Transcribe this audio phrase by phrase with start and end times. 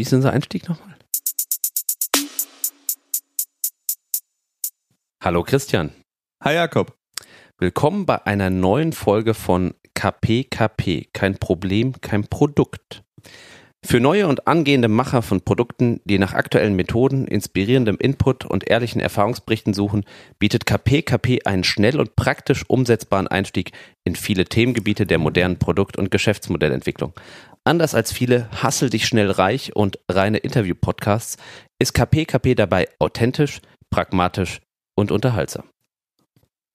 [0.00, 0.96] Wie ist unser Einstieg nochmal?
[5.22, 5.92] Hallo Christian.
[6.42, 6.96] Hi Jakob.
[7.58, 11.10] Willkommen bei einer neuen Folge von KPKP.
[11.12, 13.02] Kein Problem, kein Produkt.
[13.82, 19.00] Für neue und angehende Macher von Produkten, die nach aktuellen Methoden, inspirierendem Input und ehrlichen
[19.00, 20.04] Erfahrungsberichten suchen,
[20.38, 23.72] bietet KPKP einen schnell und praktisch umsetzbaren Einstieg
[24.04, 27.14] in viele Themengebiete der modernen Produkt- und Geschäftsmodellentwicklung.
[27.64, 31.36] Anders als viele Hassel dich schnell reich und reine Interview-Podcasts
[31.78, 33.60] ist KPKP dabei authentisch,
[33.90, 34.60] pragmatisch
[34.96, 35.64] und unterhaltsam.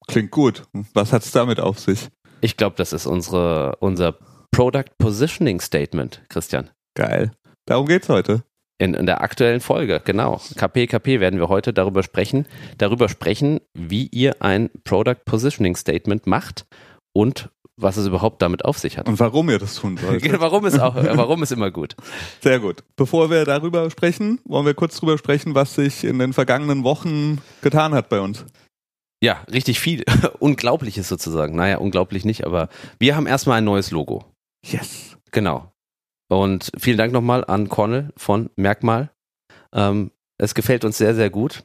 [0.06, 0.62] Klingt gut.
[0.94, 2.08] Was hat es damit auf sich?
[2.40, 4.16] Ich glaube, das ist unsere, unser
[4.52, 6.70] Product Positioning Statement, Christian.
[6.94, 7.32] Geil.
[7.66, 8.44] Darum geht's heute.
[8.78, 10.40] In, in der aktuellen Folge, genau.
[10.54, 12.46] KPKP werden wir heute darüber sprechen,
[12.78, 16.66] darüber sprechen, wie ihr ein Product Positioning Statement macht
[17.14, 19.08] und was es überhaupt damit auf sich hat.
[19.08, 20.40] Und warum ihr das tun solltet.
[20.40, 21.94] warum ist auch, warum ist immer gut.
[22.40, 22.82] Sehr gut.
[22.96, 27.40] Bevor wir darüber sprechen, wollen wir kurz darüber sprechen, was sich in den vergangenen Wochen
[27.60, 28.46] getan hat bei uns.
[29.22, 30.04] Ja, richtig viel.
[30.38, 31.56] Unglaubliches sozusagen.
[31.56, 32.68] Naja, unglaublich nicht, aber
[32.98, 34.24] wir haben erstmal ein neues Logo.
[34.64, 35.16] Yes.
[35.30, 35.72] Genau.
[36.28, 39.10] Und vielen Dank nochmal an Cornel von Merkmal.
[39.72, 41.64] Ähm, es gefällt uns sehr, sehr gut.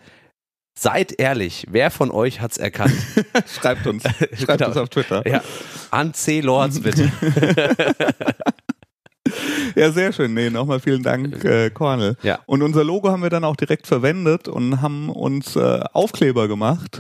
[0.78, 2.96] Seid ehrlich, wer von euch hat's erkannt?
[3.59, 4.03] Schreibt uns.
[4.34, 4.68] Schreibt genau.
[4.68, 5.25] uns auf Twitter.
[5.25, 5.41] Ja.
[5.90, 6.41] An C.
[6.41, 7.09] Lords bitte.
[9.75, 10.34] ja, sehr schön.
[10.34, 12.18] Nee, nochmal vielen Dank, äh, Cornel.
[12.24, 12.40] Ja.
[12.46, 17.00] Und unser Logo haben wir dann auch direkt verwendet und haben uns äh, Aufkleber gemacht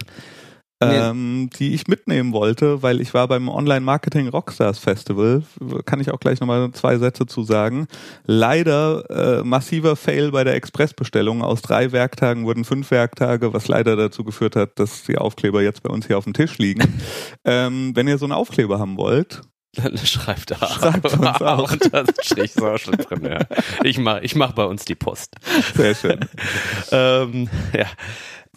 [0.81, 5.43] ähm, die ich mitnehmen wollte, weil ich war beim Online-Marketing Rockstars Festival,
[5.85, 7.87] kann ich auch gleich nochmal zwei Sätze zu sagen.
[8.25, 11.41] Leider äh, massiver Fail bei der Expressbestellung.
[11.41, 15.83] Aus drei Werktagen wurden fünf Werktage, was leider dazu geführt hat, dass die Aufkleber jetzt
[15.83, 17.01] bei uns hier auf dem Tisch liegen.
[17.45, 19.41] ähm, wenn ihr so einen Aufkleber haben wollt,
[19.75, 20.67] dann schreibt da.
[20.67, 21.71] Schreibt uns auch.
[21.71, 23.39] Unterstrich Social drin, ja.
[23.83, 25.35] Ich mach, ich mach bei uns die Post.
[25.75, 26.19] Sehr schön.
[26.91, 27.87] ähm, ja.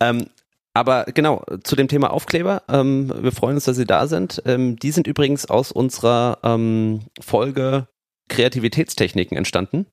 [0.00, 0.26] Ähm,
[0.78, 2.62] aber genau, zu dem Thema Aufkleber.
[2.68, 4.42] Ähm, wir freuen uns, dass Sie da sind.
[4.46, 7.88] Ähm, die sind übrigens aus unserer ähm, Folge
[8.28, 9.86] Kreativitätstechniken entstanden.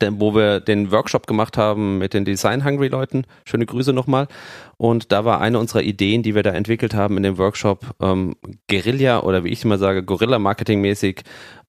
[0.00, 3.26] Denn, wo wir den Workshop gemacht haben mit den Design-Hungry-Leuten.
[3.44, 4.28] Schöne Grüße nochmal.
[4.76, 8.36] Und da war eine unserer Ideen, die wir da entwickelt haben in dem Workshop, ähm,
[8.68, 11.22] Guerilla oder wie ich immer sage, Gorilla-Marketing-mäßig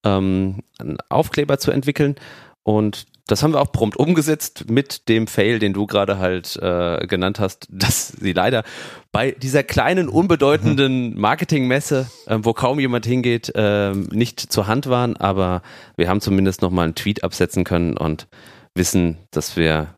[0.04, 2.14] ähm, einen Aufkleber zu entwickeln.
[2.62, 7.06] Und das haben wir auch prompt umgesetzt mit dem Fail, den du gerade halt äh,
[7.06, 8.64] genannt hast, dass sie leider
[9.12, 15.16] bei dieser kleinen, unbedeutenden Marketingmesse, äh, wo kaum jemand hingeht, äh, nicht zur Hand waren.
[15.16, 15.62] Aber
[15.96, 18.26] wir haben zumindest nochmal einen Tweet absetzen können und
[18.74, 19.94] wissen, dass wir,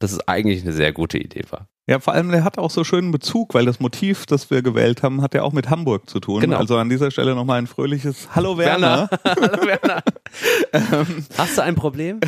[0.00, 1.68] dass es eigentlich eine sehr gute Idee war.
[1.86, 5.02] Ja, vor allem, der hat auch so schönen Bezug, weil das Motiv, das wir gewählt
[5.02, 6.40] haben, hat ja auch mit Hamburg zu tun.
[6.40, 6.56] Genau.
[6.56, 9.10] Also an dieser Stelle nochmal ein fröhliches Hallo Werner.
[9.10, 9.20] Werner.
[9.52, 10.02] Hallo Werner.
[10.72, 12.20] ähm, Hast du ein Problem?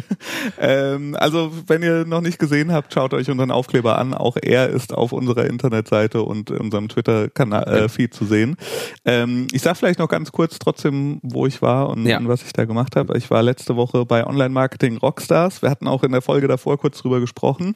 [0.60, 4.12] ähm, also, wenn ihr noch nicht gesehen habt, schaut euch unseren Aufkleber an.
[4.12, 8.58] Auch er ist auf unserer Internetseite und unserem Twitter-Feed äh, zu sehen.
[9.06, 12.18] Ähm, ich sag vielleicht noch ganz kurz trotzdem, wo ich war und, ja.
[12.18, 13.16] und was ich da gemacht habe.
[13.16, 15.62] Ich war letzte Woche bei Online-Marketing Rockstars.
[15.62, 17.74] Wir hatten auch in der Folge davor kurz drüber gesprochen.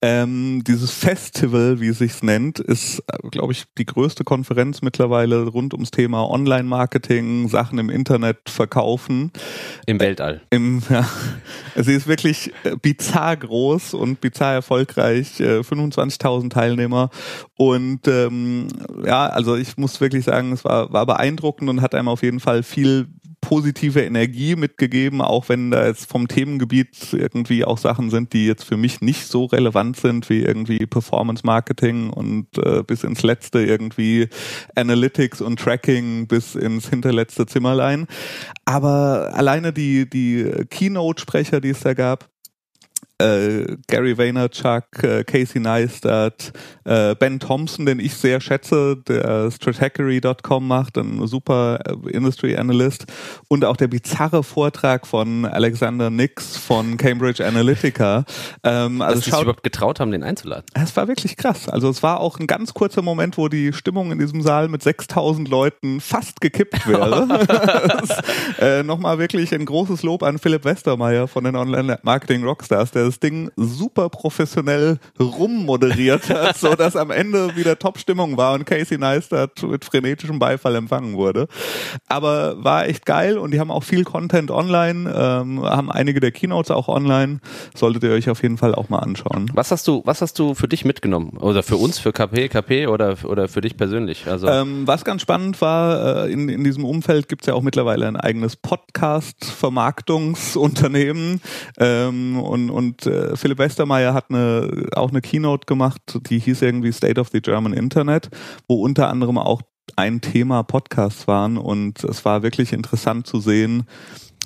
[0.00, 3.02] Ähm, dieses Festival, wie es sich nennt, ist,
[3.32, 9.32] glaube ich, die größte Konferenz mittlerweile rund ums Thema Online-Marketing, Sachen im Internet verkaufen.
[9.86, 10.40] Im Weltall.
[10.50, 11.08] Äh, Im, ja,
[11.74, 15.40] sie ist wirklich äh, bizarr groß und bizarr erfolgreich.
[15.40, 17.10] Äh, 25.000 Teilnehmer.
[17.56, 18.68] Und ähm,
[19.04, 22.38] ja, also ich muss wirklich sagen, es war, war beeindruckend und hat einem auf jeden
[22.38, 23.08] Fall viel
[23.40, 28.64] positive Energie mitgegeben, auch wenn da jetzt vom Themengebiet irgendwie auch Sachen sind, die jetzt
[28.64, 33.60] für mich nicht so relevant sind wie irgendwie Performance Marketing und äh, bis ins letzte
[33.60, 34.28] irgendwie
[34.74, 38.06] Analytics und Tracking bis ins hinterletzte Zimmerlein.
[38.64, 42.28] Aber alleine die, die Keynote-Sprecher, die es da gab,
[43.18, 46.52] äh, Gary Vaynerchuk, äh, Casey Neistat,
[46.84, 53.06] äh, Ben Thompson, den ich sehr schätze, der Stratechery.com macht, ein super äh, Industry Analyst
[53.48, 58.24] und auch der bizarre Vortrag von Alexander Nix von Cambridge Analytica.
[58.62, 60.64] Ähm, also Dass sie sich überhaupt getraut haben, den einzuladen.
[60.74, 61.68] Es war wirklich krass.
[61.68, 64.82] Also es war auch ein ganz kurzer Moment, wo die Stimmung in diesem Saal mit
[64.82, 67.26] 6000 Leuten fast gekippt wäre.
[68.60, 73.07] äh, Nochmal wirklich ein großes Lob an Philipp Westermeier von den Online Marketing Rockstars, der
[73.08, 78.98] das Ding super professionell rummoderiert hat, so dass am Ende wieder Top-Stimmung war und Casey
[78.98, 81.48] Neistat mit frenetischem Beifall empfangen wurde.
[82.06, 86.32] Aber war echt geil und die haben auch viel Content online, ähm, haben einige der
[86.32, 87.40] Keynotes auch online.
[87.74, 89.50] Solltet ihr euch auf jeden Fall auch mal anschauen.
[89.54, 91.38] Was hast du, was hast du für dich mitgenommen?
[91.38, 94.26] Oder für uns, für KP, KP oder, oder für dich persönlich?
[94.26, 97.62] Also ähm, was ganz spannend war, äh, in, in diesem Umfeld gibt es ja auch
[97.62, 101.40] mittlerweile ein eigenes Podcast-Vermarktungsunternehmen
[101.78, 106.62] ähm, und, und und äh, Philipp Westermeier hat eine, auch eine Keynote gemacht, die hieß
[106.62, 108.28] irgendwie State of the German Internet,
[108.66, 109.62] wo unter anderem auch
[109.96, 111.56] ein Thema Podcasts waren.
[111.56, 113.84] Und es war wirklich interessant zu sehen,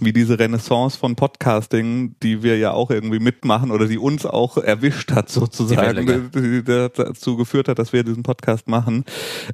[0.01, 4.57] wie diese Renaissance von Podcasting, die wir ja auch irgendwie mitmachen oder die uns auch
[4.57, 9.05] erwischt hat sozusagen, die, die, dazu geführt hat, dass wir diesen Podcast machen,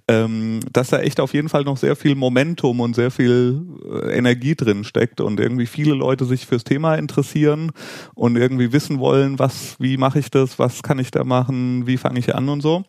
[0.07, 4.17] ähm, dass da echt auf jeden Fall noch sehr viel Momentum und sehr viel äh,
[4.17, 7.73] Energie drin steckt und irgendwie viele Leute sich fürs Thema interessieren
[8.15, 11.97] und irgendwie wissen wollen, was, wie mache ich das, was kann ich da machen, wie
[11.97, 12.85] fange ich an und so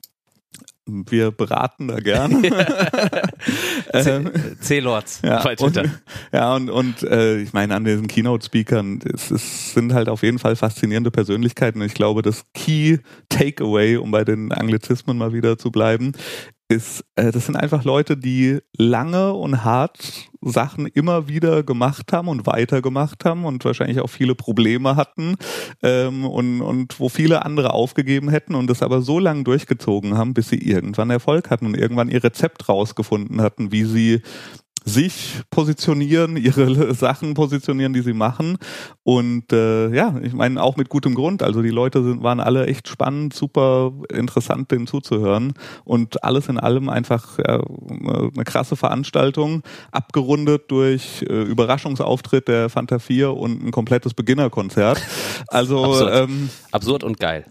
[1.09, 2.43] wir beraten da gern.
[4.61, 5.83] C-Lords ja, bei Twitter.
[5.83, 6.01] Und,
[6.31, 10.39] ja, und, und äh, ich meine, an diesen Keynote-Speakern, es, es sind halt auf jeden
[10.39, 11.81] Fall faszinierende Persönlichkeiten.
[11.81, 12.97] Ich glaube, das Key
[13.29, 16.13] Takeaway, um bei den Anglizismen mal wieder zu bleiben,
[16.69, 22.27] ist, äh, das sind einfach Leute, die lange und hart Sachen immer wieder gemacht haben
[22.27, 25.35] und weitergemacht haben und wahrscheinlich auch viele Probleme hatten
[25.81, 30.33] ähm, und, und wo viele andere aufgegeben hätten und das aber so lange durchgezogen haben,
[30.33, 34.21] bis sie irgendwann Erfolg hatten und irgendwann ihr Rezept rausgefunden hatten, wie sie
[34.89, 38.57] sich positionieren, ihre Sachen positionieren, die sie machen.
[39.03, 41.43] Und äh, ja, ich meine auch mit gutem Grund.
[41.43, 45.53] Also die Leute sind, waren alle echt spannend, super interessant, denen zuzuhören.
[45.85, 52.99] Und alles in allem einfach ja, eine krasse Veranstaltung, abgerundet durch äh, Überraschungsauftritt der Fanta
[52.99, 55.01] 4 und ein komplettes Beginnerkonzert.
[55.47, 57.45] Also absurd, ähm, absurd und geil.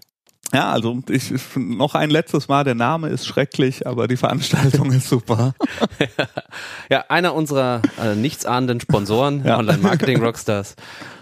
[0.52, 5.08] Ja, also ich, noch ein letztes Mal, der Name ist schrecklich, aber die Veranstaltung ist
[5.08, 5.54] super.
[6.90, 9.58] ja, einer unserer äh, nichtsahnenden Sponsoren, ja.
[9.58, 10.74] Online Marketing Rockstars.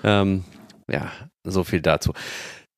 [0.05, 0.45] Ähm,
[0.89, 1.11] ja,
[1.43, 2.13] so viel dazu.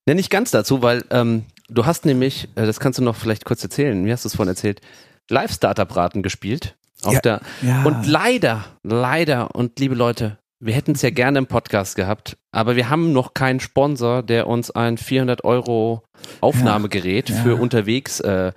[0.07, 3.45] Ja, nicht ganz dazu, weil ähm, du hast nämlich, äh, das kannst du noch vielleicht
[3.45, 4.81] kurz erzählen, wie hast du es vorhin erzählt,
[5.29, 6.75] Live-Startup-Raten gespielt.
[7.03, 7.83] Auf ja, der, ja.
[7.83, 12.75] Und leider, leider, und liebe Leute, wir hätten es ja gerne im Podcast gehabt, aber
[12.75, 16.03] wir haben noch keinen Sponsor, der uns ein 400 Euro
[16.41, 17.41] Aufnahmegerät ja, ja.
[17.43, 18.51] für unterwegs äh,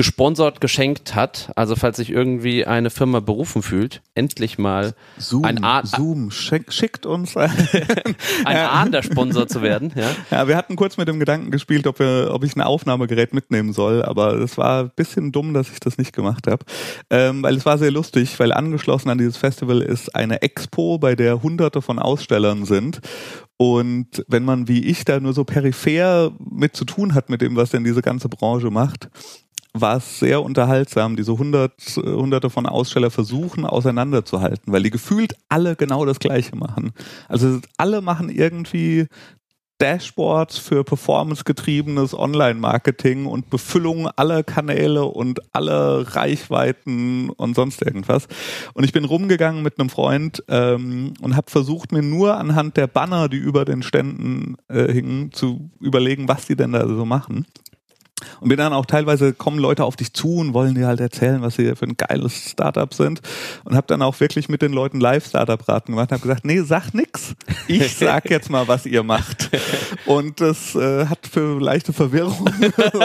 [0.00, 1.52] gesponsert geschenkt hat.
[1.56, 6.72] Also falls sich irgendwie eine Firma berufen fühlt, endlich mal Zoom, ein A Zoom schick,
[6.72, 7.50] schickt uns ein,
[8.46, 9.92] ein ahnder Sponsor zu werden.
[9.94, 10.08] Ja.
[10.30, 13.74] ja, wir hatten kurz mit dem Gedanken gespielt, ob, wir, ob ich ein Aufnahmegerät mitnehmen
[13.74, 16.64] soll, aber es war ein bisschen dumm, dass ich das nicht gemacht habe,
[17.10, 21.14] ähm, weil es war sehr lustig, weil angeschlossen an dieses Festival ist eine Expo, bei
[21.14, 23.02] der hunderte von Ausstellern sind
[23.60, 27.56] und wenn man wie ich da nur so peripher mit zu tun hat mit dem,
[27.56, 29.10] was denn diese ganze Branche macht,
[29.72, 35.76] war es sehr unterhaltsam, diese hundert, hunderte von Aussteller versuchen auseinanderzuhalten, weil die gefühlt alle
[35.76, 36.92] genau das Gleiche machen.
[37.28, 39.06] Also alle machen irgendwie
[39.80, 48.28] Dashboards für performancegetriebenes Online-Marketing und Befüllung aller Kanäle und alle Reichweiten und sonst irgendwas.
[48.74, 52.88] Und ich bin rumgegangen mit einem Freund ähm, und habe versucht, mir nur anhand der
[52.88, 57.46] Banner, die über den Ständen äh, hingen, zu überlegen, was die denn da so machen.
[58.40, 61.42] Und bin dann auch teilweise kommen Leute auf dich zu und wollen dir halt erzählen,
[61.42, 63.20] was sie für ein geiles Startup sind.
[63.64, 66.92] Und habe dann auch wirklich mit den Leuten Live-Startup-Raten gemacht und habe gesagt, nee, sag
[66.94, 67.34] nix.
[67.68, 69.50] Ich sag jetzt mal, was ihr macht.
[70.06, 72.50] Und das äh, hat für leichte Verwirrung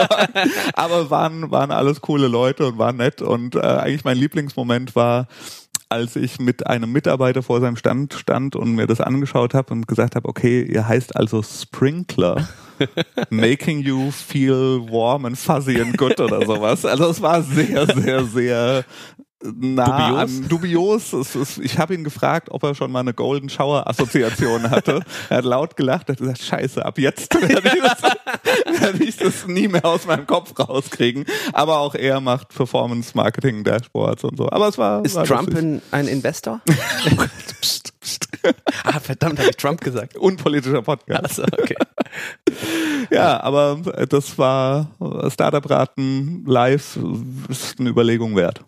[0.74, 3.22] aber waren, waren alles coole Leute und waren nett.
[3.22, 5.28] Und äh, eigentlich mein Lieblingsmoment war,
[5.88, 9.86] als ich mit einem Mitarbeiter vor seinem Stand stand und mir das angeschaut habe und
[9.86, 12.48] gesagt habe, okay, ihr heißt also Sprinkler,
[13.30, 16.84] making you feel warm and fuzzy and good oder sowas.
[16.84, 18.84] Also es war sehr, sehr, sehr
[19.42, 20.20] nah dubios.
[20.20, 21.12] an dubios.
[21.12, 25.00] Es, es, ich habe ihn gefragt, ob er schon mal eine Golden Shower Assoziation hatte.
[25.28, 29.46] er hat laut gelacht, hat gesagt, scheiße, ab jetzt werde ich, das, werde ich das
[29.46, 31.24] nie mehr aus meinem Kopf rauskriegen.
[31.52, 34.50] Aber auch er macht Performance Marketing Dashboards und so.
[34.50, 35.04] Aber es war.
[35.04, 36.60] Ist war Trump ein, ein Investor?
[37.60, 38.28] psst, psst.
[38.84, 40.16] Ah, verdammt, habe ich Trump gesagt.
[40.16, 41.40] Unpolitischer Podcast.
[41.40, 41.76] Also, okay.
[43.10, 44.90] ja, aber das war
[45.28, 46.98] Startup-Raten live
[47.48, 48.64] ist eine Überlegung wert.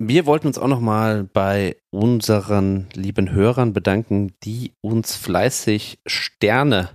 [0.00, 6.90] Wir wollten uns auch nochmal bei unseren lieben Hörern bedanken, die uns fleißig Sterne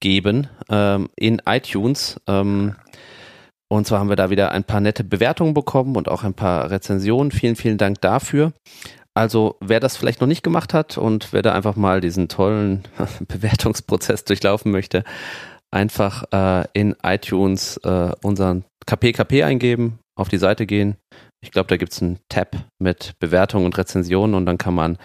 [0.00, 2.18] geben ähm, in iTunes.
[2.26, 2.74] Ähm,
[3.68, 6.70] und zwar haben wir da wieder ein paar nette Bewertungen bekommen und auch ein paar
[6.70, 7.32] Rezensionen.
[7.32, 8.54] Vielen, vielen Dank dafür.
[9.12, 12.84] Also wer das vielleicht noch nicht gemacht hat und wer da einfach mal diesen tollen
[13.28, 15.04] Bewertungsprozess durchlaufen möchte,
[15.70, 20.96] einfach äh, in iTunes äh, unseren KPKP eingeben, auf die Seite gehen,
[21.40, 24.98] ich glaube, da gibt es einen Tab mit Bewertungen und Rezensionen und dann kann man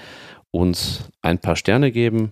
[0.51, 2.31] uns ein paar Sterne geben.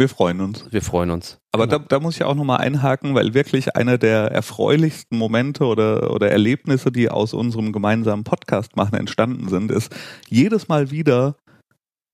[0.00, 0.64] Wir freuen uns.
[0.70, 1.38] Wir freuen uns.
[1.50, 1.78] Aber genau.
[1.78, 6.30] da, da muss ich auch nochmal einhaken, weil wirklich einer der erfreulichsten Momente oder, oder
[6.30, 9.92] Erlebnisse, die aus unserem gemeinsamen Podcast machen entstanden sind, ist
[10.28, 11.36] jedes Mal wieder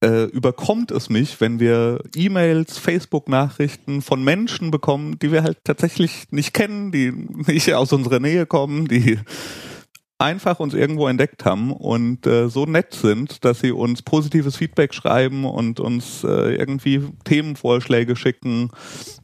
[0.02, 6.30] äh, überkommt es mich, wenn wir E-Mails, Facebook-Nachrichten von Menschen bekommen, die wir halt tatsächlich
[6.30, 7.12] nicht kennen, die
[7.46, 9.18] nicht aus unserer Nähe kommen, die
[10.18, 14.94] einfach uns irgendwo entdeckt haben und äh, so nett sind, dass sie uns positives Feedback
[14.94, 18.70] schreiben und uns äh, irgendwie Themenvorschläge schicken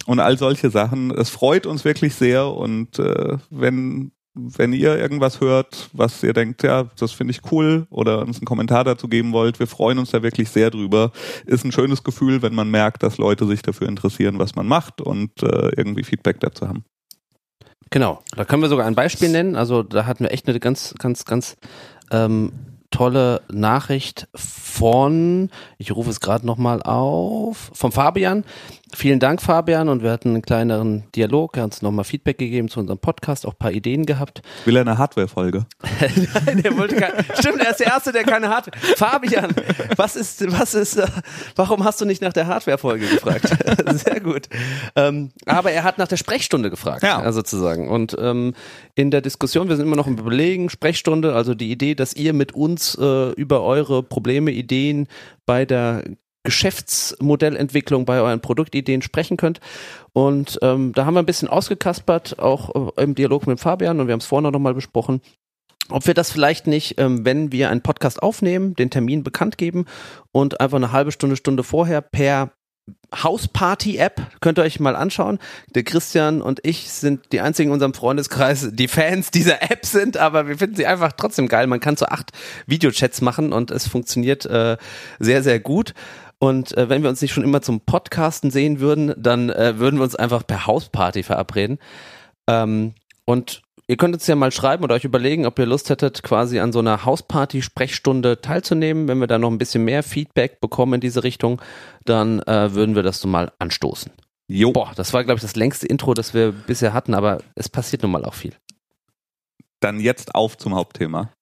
[0.06, 1.10] und all solche Sachen.
[1.10, 6.62] Es freut uns wirklich sehr und äh, wenn wenn ihr irgendwas hört, was ihr denkt,
[6.62, 10.12] ja, das finde ich cool oder uns einen Kommentar dazu geben wollt, wir freuen uns
[10.12, 11.10] da wirklich sehr drüber.
[11.46, 15.00] Ist ein schönes Gefühl, wenn man merkt, dass Leute sich dafür interessieren, was man macht
[15.00, 16.84] und äh, irgendwie Feedback dazu haben.
[17.90, 19.56] Genau, da können wir sogar ein Beispiel nennen.
[19.56, 21.56] Also da hatten wir echt eine ganz, ganz, ganz
[22.12, 22.52] ähm,
[22.90, 28.44] tolle Nachricht von, ich rufe es gerade nochmal auf, vom Fabian.
[28.94, 29.88] Vielen Dank, Fabian.
[29.88, 31.56] Und wir hatten einen kleineren Dialog.
[31.56, 34.42] Er hat uns nochmal Feedback gegeben zu unserem Podcast, auch ein paar Ideen gehabt.
[34.64, 35.66] Will er eine Hardware-Folge?
[36.46, 37.24] Nein, der wollte keine.
[37.38, 38.76] Stimmt, er ist der Erste, der keine Hardware.
[38.96, 39.54] Fabian,
[39.96, 41.00] was ist, was ist,
[41.56, 43.48] warum hast du nicht nach der Hardware-Folge gefragt?
[43.92, 44.48] Sehr gut.
[44.96, 47.30] Ähm, aber er hat nach der Sprechstunde gefragt, ja.
[47.32, 47.88] sozusagen.
[47.88, 48.54] Und ähm,
[48.94, 52.32] in der Diskussion, wir sind immer noch im Überlegen, Sprechstunde, also die Idee, dass ihr
[52.32, 55.06] mit uns äh, über eure Probleme, Ideen
[55.46, 56.04] bei der
[56.42, 59.60] Geschäftsmodellentwicklung bei euren Produktideen sprechen könnt.
[60.12, 64.06] Und ähm, da haben wir ein bisschen ausgekaspert, auch äh, im Dialog mit Fabian und
[64.06, 65.20] wir haben es vorhin noch mal besprochen
[65.92, 69.86] ob wir das vielleicht nicht, ähm, wenn wir einen Podcast aufnehmen, den Termin bekannt geben
[70.32, 72.52] und einfach eine halbe Stunde, Stunde vorher per
[73.14, 75.38] Hausparty-App, könnt ihr euch mal anschauen.
[75.74, 80.16] Der Christian und ich sind die einzigen in unserem Freundeskreis, die Fans dieser App sind,
[80.16, 81.66] aber wir finden sie einfach trotzdem geil.
[81.66, 82.32] Man kann so acht
[82.66, 84.76] Videochats machen und es funktioniert äh,
[85.18, 85.94] sehr, sehr gut.
[86.42, 89.98] Und äh, wenn wir uns nicht schon immer zum Podcasten sehen würden, dann äh, würden
[90.00, 91.78] wir uns einfach per Hausparty verabreden.
[92.48, 92.94] Ähm,
[93.26, 96.58] und ihr könnt uns ja mal schreiben oder euch überlegen, ob ihr Lust hättet, quasi
[96.58, 99.06] an so einer Hausparty-Sprechstunde teilzunehmen.
[99.06, 101.60] Wenn wir da noch ein bisschen mehr Feedback bekommen in diese Richtung,
[102.06, 104.10] dann äh, würden wir das so mal anstoßen.
[104.48, 104.72] Jo.
[104.72, 108.02] Boah, das war, glaube ich, das längste Intro, das wir bisher hatten, aber es passiert
[108.02, 108.54] nun mal auch viel.
[109.80, 111.32] Dann jetzt auf zum Hauptthema.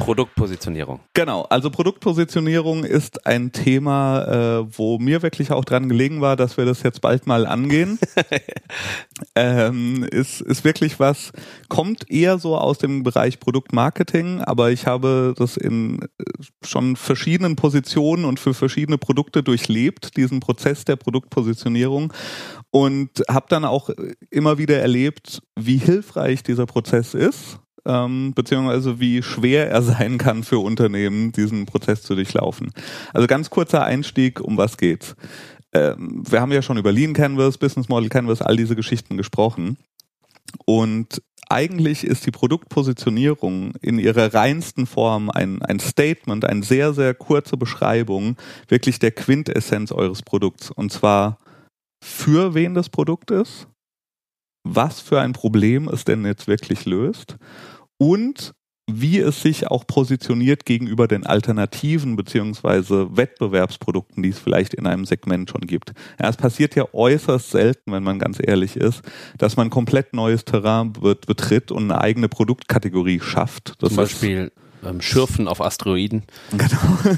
[0.00, 1.00] Produktpositionierung.
[1.14, 4.24] Genau, also Produktpositionierung ist ein Thema,
[4.62, 7.98] äh, wo mir wirklich auch dran gelegen war, dass wir das jetzt bald mal angehen.
[9.36, 11.32] ähm, ist, ist wirklich was,
[11.68, 16.06] kommt eher so aus dem Bereich Produktmarketing, aber ich habe das in äh,
[16.64, 22.12] schon verschiedenen Positionen und für verschiedene Produkte durchlebt, diesen Prozess der Produktpositionierung
[22.70, 23.90] und habe dann auch
[24.30, 30.42] immer wieder erlebt, wie hilfreich dieser Prozess ist ähm, beziehungsweise wie schwer er sein kann
[30.44, 32.72] für Unternehmen, diesen Prozess zu durchlaufen.
[33.12, 35.16] Also ganz kurzer Einstieg, um was geht's?
[35.72, 39.76] ähm, wir haben ja schon über Lean Canvas, Business Model Canvas, all diese Geschichten gesprochen.
[40.64, 47.14] Und eigentlich ist die Produktpositionierung in ihrer reinsten Form ein, ein Statement, eine sehr, sehr
[47.14, 48.36] kurze Beschreibung
[48.68, 50.70] wirklich der Quintessenz eures Produkts.
[50.70, 51.38] Und zwar
[52.02, 53.68] für wen das Produkt ist,
[54.64, 57.36] was für ein Problem es denn jetzt wirklich löst
[57.98, 58.52] und
[58.92, 65.04] wie es sich auch positioniert gegenüber den Alternativen beziehungsweise Wettbewerbsprodukten, die es vielleicht in einem
[65.04, 65.92] Segment schon gibt.
[66.20, 69.02] Ja, es passiert ja äußerst selten, wenn man ganz ehrlich ist,
[69.38, 73.74] dass man komplett neues Terrain betritt und eine eigene Produktkategorie schafft.
[73.80, 74.52] Das Zum Beispiel
[74.84, 76.22] ähm, Schürfen auf Asteroiden.
[76.50, 77.14] Genau.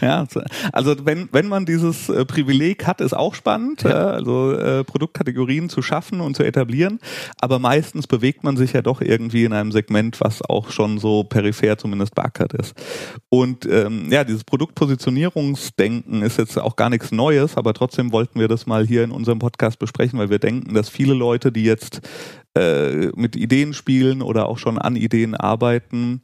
[0.00, 0.26] ja,
[0.72, 3.90] also wenn, wenn man dieses äh, Privileg hat, ist auch spannend, ja.
[3.90, 6.98] äh, also äh, Produktkategorien zu schaffen und zu etablieren.
[7.40, 11.24] Aber meistens bewegt man sich ja doch irgendwie in einem Segment, was auch schon so
[11.24, 12.74] peripher zumindest beackert ist.
[13.28, 18.48] Und ähm, ja, dieses Produktpositionierungsdenken ist jetzt auch gar nichts Neues, aber trotzdem wollten wir
[18.48, 22.00] das mal hier in unserem Podcast besprechen, weil wir denken, dass viele Leute, die jetzt
[22.54, 26.22] äh, mit Ideen spielen oder auch schon an Ideen arbeiten,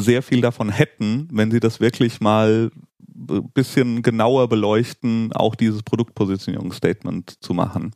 [0.00, 2.70] sehr viel davon hätten, wenn sie das wirklich mal
[3.54, 7.92] bisschen genauer beleuchten, auch dieses Produktpositionierungsstatement zu machen.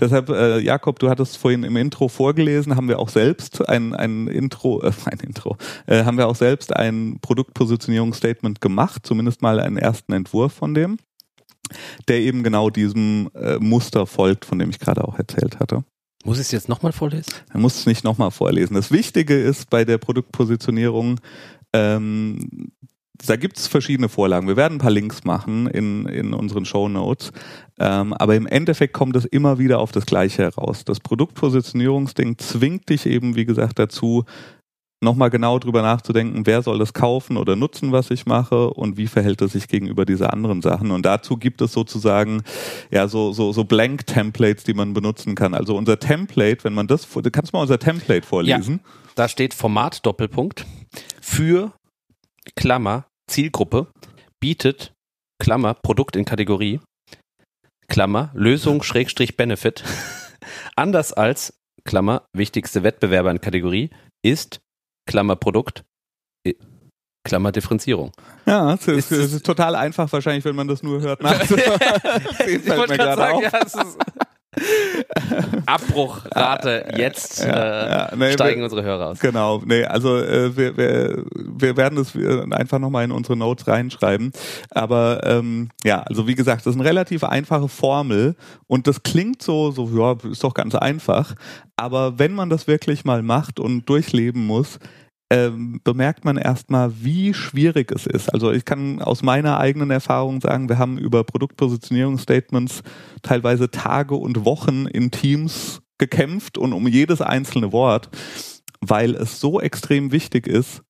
[0.00, 4.26] Deshalb, äh, Jakob, du hattest vorhin im Intro vorgelesen, haben wir auch selbst ein, ein
[4.26, 9.76] Intro, äh, ein Intro, äh, haben wir auch selbst ein Produktpositionierungsstatement gemacht, zumindest mal einen
[9.76, 10.98] ersten Entwurf von dem,
[12.08, 15.84] der eben genau diesem äh, Muster folgt, von dem ich gerade auch erzählt hatte.
[16.24, 17.30] Muss ich es jetzt nochmal vorlesen?
[17.52, 18.74] Er muss es nicht nochmal vorlesen.
[18.74, 21.20] Das Wichtige ist bei der Produktpositionierung,
[21.74, 22.72] ähm,
[23.26, 24.48] da gibt es verschiedene Vorlagen.
[24.48, 27.30] Wir werden ein paar Links machen in, in unseren Show Notes.
[27.78, 30.84] Ähm, aber im Endeffekt kommt es immer wieder auf das Gleiche heraus.
[30.84, 34.24] Das Produktpositionierungsding zwingt dich eben, wie gesagt, dazu,
[35.02, 39.06] nochmal genau drüber nachzudenken, wer soll das kaufen oder nutzen, was ich mache und wie
[39.06, 40.90] verhält es sich gegenüber dieser anderen Sachen.
[40.90, 42.42] Und dazu gibt es sozusagen
[42.90, 45.54] ja so, so, so Blank-Templates, die man benutzen kann.
[45.54, 48.80] Also unser Template, wenn man das, kannst du mal unser Template vorlesen?
[48.84, 50.66] Ja, da steht Format Doppelpunkt
[51.20, 51.72] für
[52.56, 53.88] Klammer Zielgruppe
[54.40, 54.92] bietet
[55.38, 56.80] Klammer Produkt in Kategorie
[57.88, 59.84] Klammer Lösung Schrägstrich Benefit
[60.76, 63.90] anders als Klammer wichtigste Wettbewerber in Kategorie
[64.22, 64.60] ist
[65.06, 65.84] Klammer Produkt,
[67.24, 68.12] Klammer Differenzierung.
[68.46, 71.20] Ja, es ist, ist, ist, total einfach wahrscheinlich, wenn man das nur hört.
[71.22, 73.98] ich wollte gerade sagen, ja, es ist
[75.66, 79.20] Abbruchrate jetzt ja, äh, ja, nee, steigen wir, unsere Hörer aus.
[79.20, 82.14] Genau, nee, also äh, wir, wir, wir werden es
[82.52, 84.32] einfach nochmal in unsere Notes reinschreiben.
[84.70, 89.42] Aber ähm, ja, also wie gesagt, das ist eine relativ einfache Formel und das klingt
[89.42, 91.34] so, so ja, ist doch ganz einfach.
[91.76, 94.78] Aber wenn man das wirklich mal macht und durchleben muss,
[95.30, 98.32] ähm, bemerkt man erstmal, wie schwierig es ist.
[98.32, 102.82] Also ich kann aus meiner eigenen Erfahrung sagen, wir haben über Produktpositionierungsstatements
[103.22, 108.10] teilweise Tage und Wochen in Teams gekämpft und um jedes einzelne Wort,
[108.80, 110.82] weil es so extrem wichtig ist,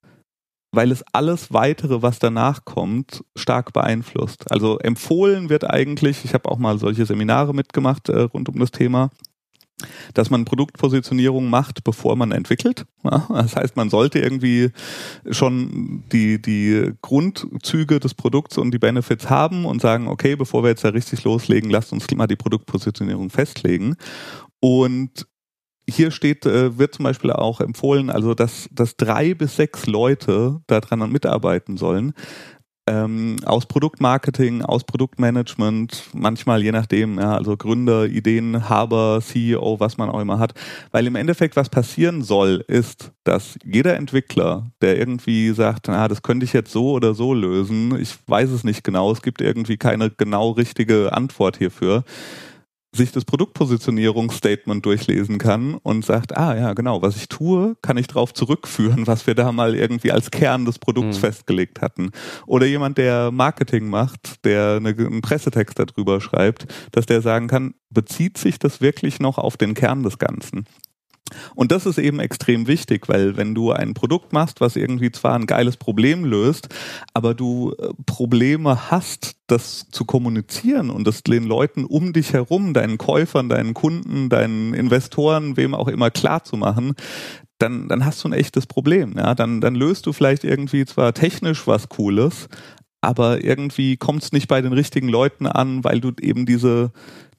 [0.73, 4.51] weil es alles weitere, was danach kommt, stark beeinflusst.
[4.51, 8.73] Also empfohlen wird eigentlich, ich habe auch mal solche Seminare mitgemacht äh, rund um das
[8.73, 9.11] Thema,
[10.15, 12.87] dass man Produktpositionierung macht, bevor man entwickelt.
[13.03, 14.71] Ja, das heißt, man sollte irgendwie
[15.31, 20.71] schon die, die Grundzüge des Produkts und die Benefits haben und sagen, okay, bevor wir
[20.71, 23.97] jetzt da richtig loslegen, lasst uns mal die Produktpositionierung festlegen.
[24.61, 25.27] Und
[25.89, 30.61] hier steht, äh, wird zum Beispiel auch empfohlen, also dass, dass drei bis sechs Leute
[30.67, 32.15] daran mitarbeiten sollen,
[32.87, 40.11] ähm, aus Produktmarketing, aus Produktmanagement, manchmal je nachdem, ja, also Gründer, Ideenhaber, CEO, was man
[40.11, 40.55] auch immer hat.
[40.91, 46.23] Weil im Endeffekt, was passieren soll, ist, dass jeder Entwickler, der irgendwie sagt, na, das
[46.23, 49.77] könnte ich jetzt so oder so lösen, ich weiß es nicht genau, es gibt irgendwie
[49.79, 52.05] keine genau richtige Antwort hierfür,
[52.95, 58.07] sich das Produktpositionierungsstatement durchlesen kann und sagt, ah ja, genau, was ich tue, kann ich
[58.07, 61.21] darauf zurückführen, was wir da mal irgendwie als Kern des Produkts mhm.
[61.21, 62.11] festgelegt hatten.
[62.47, 67.75] Oder jemand, der Marketing macht, der eine, einen Pressetext darüber schreibt, dass der sagen kann,
[67.91, 70.67] bezieht sich das wirklich noch auf den Kern des Ganzen?
[71.55, 75.35] Und das ist eben extrem wichtig, weil wenn du ein Produkt machst, was irgendwie zwar
[75.35, 76.69] ein geiles Problem löst,
[77.15, 82.75] aber du äh, Probleme hast, das zu kommunizieren und das den Leuten um dich herum,
[82.75, 86.95] deinen Käufern, deinen Kunden, deinen Investoren, wem auch immer klar zu machen,
[87.59, 89.15] dann, dann hast du ein echtes Problem.
[89.17, 89.35] Ja?
[89.35, 92.49] Dann, dann löst du vielleicht irgendwie zwar technisch was Cooles,
[93.05, 96.93] aber irgendwie kommt es nicht bei den richtigen Leuten an, weil du eben diese,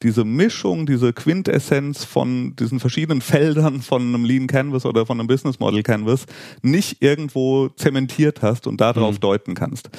[0.03, 5.27] diese Mischung, diese Quintessenz von diesen verschiedenen Feldern von einem Lean Canvas oder von einem
[5.27, 6.25] Business Model Canvas
[6.61, 9.19] nicht irgendwo zementiert hast und darauf mhm.
[9.21, 9.89] deuten kannst.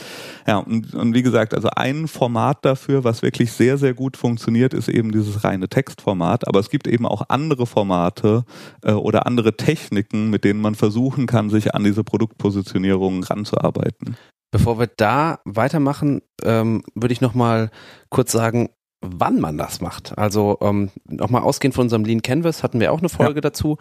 [0.47, 4.75] Ja, und, und wie gesagt, also ein Format dafür, was wirklich sehr, sehr gut funktioniert,
[4.75, 6.47] ist eben dieses reine Textformat.
[6.47, 8.45] Aber es gibt eben auch andere Formate
[8.83, 14.17] äh, oder andere Techniken, mit denen man versuchen kann, sich an diese Produktpositionierung ranzuarbeiten.
[14.51, 17.71] Bevor wir da weitermachen, ähm, würde ich nochmal
[18.11, 20.17] kurz sagen, wann man das macht.
[20.17, 23.43] Also ähm, nochmal ausgehend von unserem Lean Canvas hatten wir auch eine Folge ja.
[23.43, 23.77] dazu.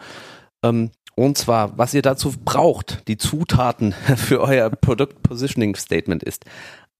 [0.64, 6.44] Ähm, und zwar, was ihr dazu braucht, die Zutaten für euer Product Positioning Statement ist.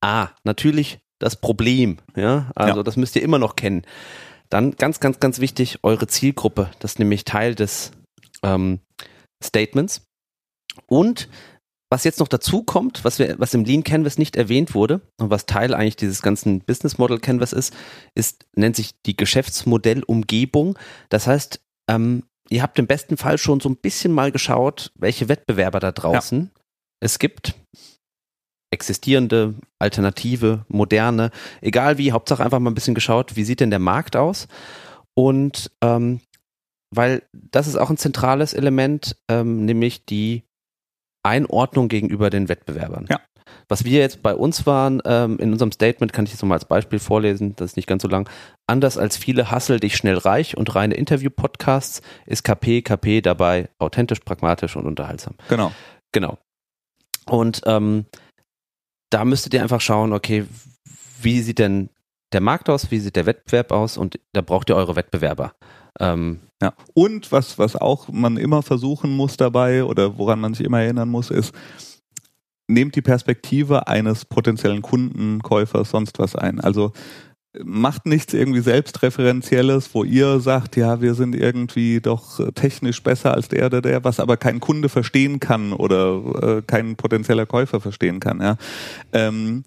[0.01, 1.97] A, natürlich das Problem.
[2.15, 2.83] Ja, also ja.
[2.83, 3.83] das müsst ihr immer noch kennen.
[4.49, 6.69] Dann ganz, ganz, ganz wichtig, eure Zielgruppe.
[6.79, 7.91] Das ist nämlich Teil des
[8.43, 8.79] ähm,
[9.43, 10.07] Statements.
[10.85, 11.27] Und
[11.89, 15.29] was jetzt noch dazu kommt, was, wir, was im Lean Canvas nicht erwähnt wurde und
[15.29, 17.73] was Teil eigentlich dieses ganzen Business Model Canvas ist,
[18.13, 20.77] ist, nennt sich die Geschäftsmodellumgebung.
[21.09, 25.29] Das heißt, ähm, ihr habt im besten Fall schon so ein bisschen mal geschaut, welche
[25.29, 26.61] Wettbewerber da draußen ja.
[26.99, 27.55] es gibt.
[28.69, 33.79] Existierende, alternative, moderne, egal wie, Hauptsache einfach mal ein bisschen geschaut, wie sieht denn der
[33.79, 34.49] Markt aus?
[35.15, 36.19] Und ähm,
[36.93, 40.43] weil das ist auch ein zentrales Element, ähm, nämlich die
[41.27, 43.05] Einordnung gegenüber den Wettbewerbern.
[43.09, 43.19] Ja.
[43.69, 46.65] Was wir jetzt bei uns waren, ähm, in unserem Statement, kann ich jetzt nochmal als
[46.65, 48.29] Beispiel vorlesen, das ist nicht ganz so lang.
[48.65, 54.21] Anders als viele Hassel dich schnell reich und reine Interview-Podcasts ist KP, KP dabei authentisch,
[54.21, 55.33] pragmatisch und unterhaltsam.
[55.49, 55.73] Genau.
[56.13, 56.37] Genau.
[57.25, 58.05] Und ähm,
[59.09, 60.45] da müsstet ihr einfach schauen, okay,
[61.21, 61.89] wie sieht denn
[62.33, 65.53] der Markt aus, wie sieht der Wettbewerb aus und da braucht ihr eure Wettbewerber.
[65.99, 66.73] Ähm, ja.
[66.93, 71.09] Und was, was auch man immer versuchen muss dabei oder woran man sich immer erinnern
[71.09, 71.53] muss, ist,
[72.67, 76.59] nehmt die Perspektive eines potenziellen Kunden, Käufers, sonst was ein.
[76.59, 76.91] Also
[77.63, 83.47] macht nichts irgendwie selbstreferenzielles, wo ihr sagt, ja, wir sind irgendwie doch technisch besser als
[83.47, 88.19] der oder der, was aber kein Kunde verstehen kann oder äh, kein potenzieller Käufer verstehen
[88.19, 88.41] kann.
[88.41, 88.57] Ja.
[89.13, 89.63] Ähm,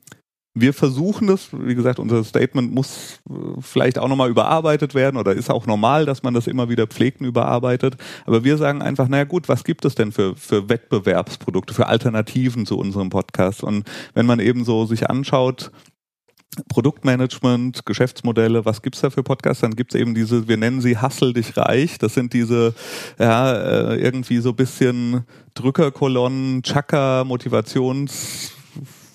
[0.54, 5.32] wir versuchen das, wie gesagt, unser Statement muss äh, vielleicht auch nochmal überarbeitet werden oder
[5.32, 7.96] ist auch normal, dass man das immer wieder pflegt und überarbeitet.
[8.26, 12.66] Aber wir sagen einfach, naja gut, was gibt es denn für, für Wettbewerbsprodukte, für Alternativen
[12.66, 13.62] zu unserem Podcast?
[13.62, 15.70] Und wenn man eben so sich anschaut,
[16.68, 19.60] Produktmanagement, Geschäftsmodelle, was gibt's da für Podcasts?
[19.60, 21.98] Dann gibt's eben diese, wir nennen sie Hassel dich reich.
[21.98, 22.74] Das sind diese,
[23.20, 28.52] ja, äh, irgendwie so bisschen Drückerkolonnen, Chaka, Motivations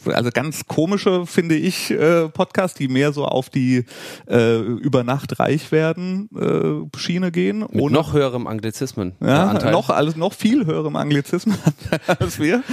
[0.07, 3.85] also ganz komische, finde ich, äh, Podcasts, die mehr so auf die
[4.27, 7.59] äh, über Nacht reich werden äh, Schiene gehen.
[7.59, 9.13] Mit ohne, noch höherem Anglizismen.
[9.19, 11.57] Ja, noch alles noch viel höherem Anglizismen
[12.07, 12.63] als wir.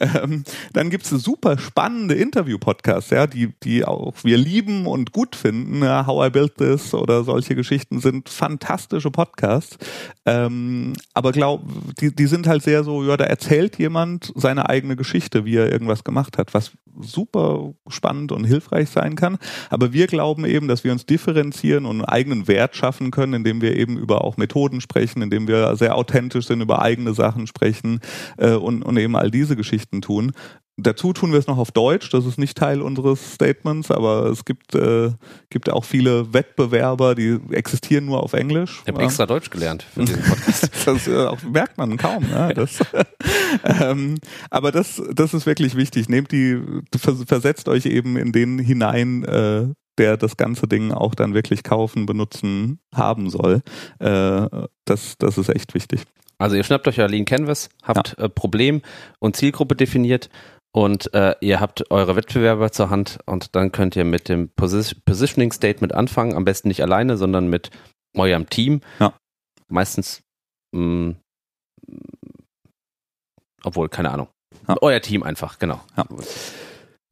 [0.00, 5.82] Ähm, dann gibt's super spannende Interview-Podcasts, ja, die, die auch wir lieben und gut finden.
[5.82, 9.78] Ja, How I Built This oder solche Geschichten sind fantastische Podcasts.
[10.26, 11.62] Ähm, aber glaub,
[12.00, 15.70] die, die sind halt sehr so, ja, da erzählt jemand seine eigene Geschichte, wie er
[15.70, 19.38] irgendwas gemacht hat, was super spannend und hilfreich sein kann.
[19.70, 23.60] Aber wir glauben eben, dass wir uns differenzieren und einen eigenen Wert schaffen können, indem
[23.60, 28.00] wir eben über auch Methoden sprechen, indem wir sehr authentisch sind, über eigene Sachen sprechen
[28.36, 30.32] äh, und, und eben all diese Geschichten tun.
[30.78, 34.46] Dazu tun wir es noch auf Deutsch, das ist nicht Teil unseres Statements, aber es
[34.46, 35.10] gibt, äh,
[35.50, 38.80] gibt auch viele Wettbewerber, die existieren nur auf Englisch.
[38.86, 40.70] Ich habe extra Deutsch gelernt für diesen Podcast.
[40.86, 42.22] das äh, auch, merkt man kaum.
[42.22, 42.52] Ne?
[42.54, 42.78] Das,
[43.82, 44.16] ähm,
[44.48, 46.08] aber das, das ist wirklich wichtig.
[46.08, 46.58] Nehmt die,
[46.96, 49.66] versetzt euch eben in den hinein, äh,
[49.98, 53.60] der das ganze Ding auch dann wirklich kaufen, benutzen, haben soll.
[53.98, 54.48] Äh,
[54.86, 56.04] das, das ist echt wichtig.
[56.38, 58.24] Also ihr schnappt euch ja Lean Canvas, habt ja.
[58.24, 58.82] äh, Problem
[59.20, 60.28] und Zielgruppe definiert
[60.74, 64.94] und äh, ihr habt eure Wettbewerber zur Hand und dann könnt ihr mit dem Posi
[65.04, 66.34] Positioning Statement anfangen.
[66.34, 67.70] Am besten nicht alleine, sondern mit
[68.16, 68.80] eurem Team.
[68.98, 69.12] Ja.
[69.68, 70.22] Meistens,
[70.74, 71.16] mh, mm,
[73.64, 74.28] obwohl, keine Ahnung.
[74.66, 74.76] Ja.
[74.80, 75.80] Euer Team einfach, genau.
[75.96, 76.04] Ja.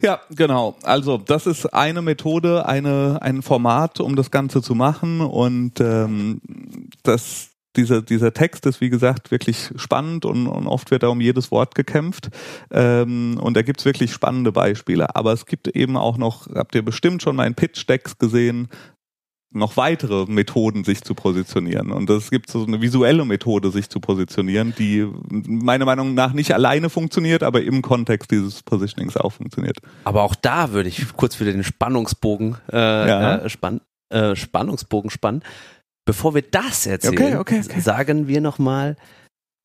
[0.03, 0.77] Ja, genau.
[0.83, 5.21] Also das ist eine Methode, eine, ein Format, um das Ganze zu machen.
[5.21, 6.41] Und ähm,
[7.03, 11.21] das dieser, dieser Text ist, wie gesagt, wirklich spannend und, und oft wird da um
[11.21, 12.31] jedes Wort gekämpft.
[12.71, 15.15] Ähm, und da gibt's wirklich spannende Beispiele.
[15.15, 18.69] Aber es gibt eben auch noch, habt ihr bestimmt schon mal in Pitch-Decks gesehen,
[19.53, 21.91] noch weitere Methoden, sich zu positionieren.
[21.91, 26.55] Und es gibt so eine visuelle Methode, sich zu positionieren, die meiner Meinung nach nicht
[26.55, 29.79] alleine funktioniert, aber im Kontext dieses Positionings auch funktioniert.
[30.05, 33.37] Aber auch da würde ich kurz wieder den Spannungsbogen äh, ja.
[33.39, 33.81] äh, spann,
[34.11, 35.43] äh, Spannungsbogen spannen.
[36.05, 37.81] Bevor wir das erzählen, okay, okay, okay.
[37.81, 38.97] sagen wir nochmal,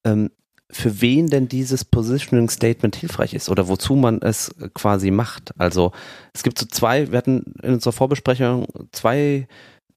[0.06, 0.32] ähm,
[0.71, 5.54] für wen denn dieses Positioning Statement hilfreich ist oder wozu man es quasi macht.
[5.60, 5.91] Also
[6.34, 9.48] es gibt so zwei, wir hatten in unserer Vorbesprechung zwei,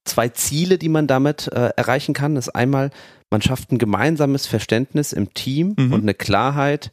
[0.04, 2.34] zwei Ziele, die man damit äh, erreichen kann.
[2.34, 2.90] Das ist einmal,
[3.30, 5.92] man schafft ein gemeinsames Verständnis im Team mhm.
[5.92, 6.92] und eine Klarheit,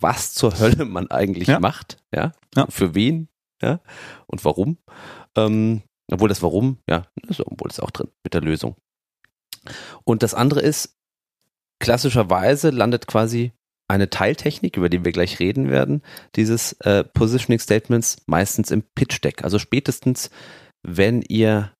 [0.00, 1.58] was zur Hölle man eigentlich ja.
[1.58, 2.32] macht, ja?
[2.54, 3.28] ja, für wen,
[3.60, 3.80] ja,
[4.26, 4.78] und warum.
[5.36, 5.82] Ähm,
[6.12, 8.76] obwohl das Warum, ja, ist, obwohl es auch drin mit der Lösung.
[10.04, 10.96] Und das andere ist,
[11.78, 13.52] klassischerweise landet quasi
[13.88, 16.02] eine Teiltechnik, über die wir gleich reden werden,
[16.34, 19.44] dieses äh, Positioning Statements meistens im Pitch Deck.
[19.44, 20.30] Also spätestens,
[20.82, 21.72] wenn ihr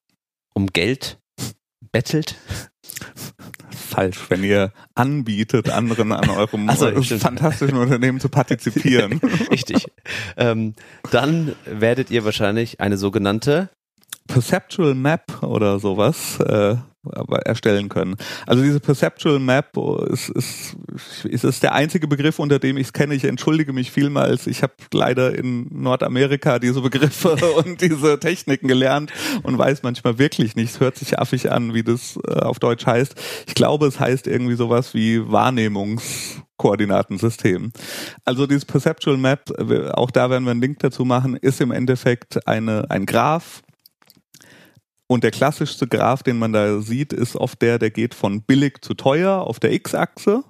[0.54, 1.18] um Geld
[1.92, 2.36] bettelt.
[3.70, 9.18] Falsch, wenn ihr anbietet, anderen an eurem so, fantastischen Unternehmen zu partizipieren.
[9.50, 9.86] Richtig.
[10.36, 10.74] Ähm,
[11.10, 13.70] dann werdet ihr wahrscheinlich eine sogenannte
[14.26, 16.76] Perceptual Map oder sowas äh,
[17.44, 18.16] erstellen können.
[18.46, 19.76] Also diese Perceptual Map
[20.10, 20.76] ist, ist,
[21.24, 23.14] ist, ist der einzige Begriff, unter dem ich es kenne.
[23.14, 24.46] Ich entschuldige mich vielmals.
[24.46, 29.10] Ich habe leider in Nordamerika diese Begriffe und diese Techniken gelernt
[29.42, 30.74] und weiß manchmal wirklich nicht.
[30.74, 33.14] Es hört sich affig an, wie das äh, auf Deutsch heißt.
[33.46, 37.72] Ich glaube, es heißt irgendwie sowas wie Wahrnehmungskoordinatensystem.
[38.24, 39.52] Also dieses Perceptual Map,
[39.94, 43.62] auch da werden wir einen Link dazu machen, ist im Endeffekt eine, ein Graph,
[45.08, 48.82] und der klassischste Graph, den man da sieht, ist oft der, der geht von billig
[48.82, 50.42] zu teuer auf der X-Achse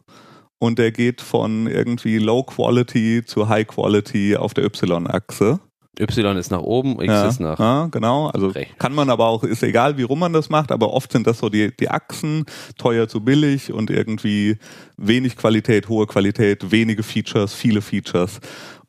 [0.58, 5.60] und der geht von irgendwie Low Quality zu High Quality auf der Y-Achse.
[5.98, 7.58] Y ist nach oben, X ja, ist nach.
[7.58, 8.28] Ja, genau.
[8.28, 8.74] Also rechts.
[8.78, 11.38] kann man aber auch, ist egal, wie rum man das macht, aber oft sind das
[11.38, 12.44] so die, die Achsen,
[12.76, 14.58] teuer zu billig und irgendwie
[14.98, 18.40] wenig Qualität, hohe Qualität, wenige Features, viele Features.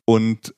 [0.04, 0.54] Und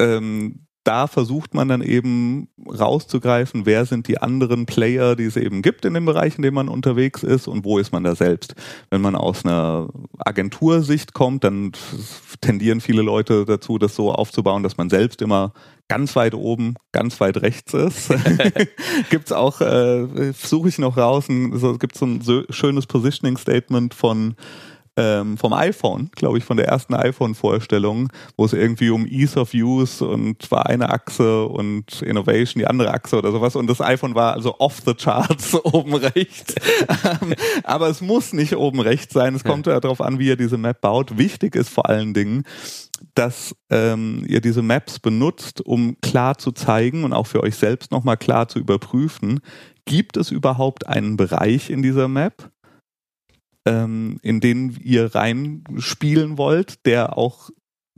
[0.00, 5.60] ähm, da versucht man dann eben rauszugreifen, wer sind die anderen Player, die es eben
[5.60, 8.54] gibt in dem Bereich, in dem man unterwegs ist und wo ist man da selbst.
[8.88, 11.72] Wenn man aus einer Agentursicht kommt, dann
[12.40, 15.52] tendieren viele Leute dazu, das so aufzubauen, dass man selbst immer
[15.88, 18.10] ganz weit oben, ganz weit rechts ist.
[19.10, 24.36] gibt's auch, äh, suche ich noch raus, so, gibt's so ein schönes Positioning Statement von
[24.98, 29.54] ähm, vom iPhone, glaube ich, von der ersten iPhone-Vorstellung, wo es irgendwie um Ease of
[29.54, 33.54] Use und war eine Achse und Innovation die andere Achse oder sowas.
[33.54, 36.56] Und das iPhone war also off the charts oben rechts.
[36.88, 39.36] Ähm, aber es muss nicht oben rechts sein.
[39.36, 41.16] Es kommt ja darauf an, wie ihr diese Map baut.
[41.16, 42.42] Wichtig ist vor allen Dingen,
[43.14, 47.92] dass ähm, ihr diese Maps benutzt, um klar zu zeigen und auch für euch selbst
[47.92, 49.38] nochmal klar zu überprüfen,
[49.84, 52.50] gibt es überhaupt einen Bereich in dieser Map,
[53.68, 57.50] ähm, in den ihr reinspielen wollt, der auch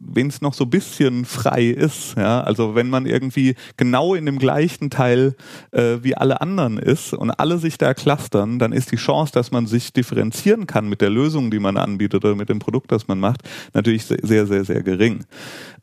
[0.02, 4.38] wenn es noch so bisschen frei ist, ja, also wenn man irgendwie genau in dem
[4.38, 5.36] gleichen Teil
[5.72, 9.50] äh, wie alle anderen ist und alle sich da clustern, dann ist die Chance, dass
[9.50, 13.08] man sich differenzieren kann mit der Lösung, die man anbietet oder mit dem Produkt, das
[13.08, 13.42] man macht,
[13.74, 15.26] natürlich sehr, sehr, sehr gering.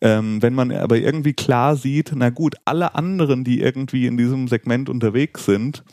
[0.01, 4.47] Ähm, wenn man aber irgendwie klar sieht, na gut, alle anderen, die irgendwie in diesem
[4.47, 5.83] Segment unterwegs sind,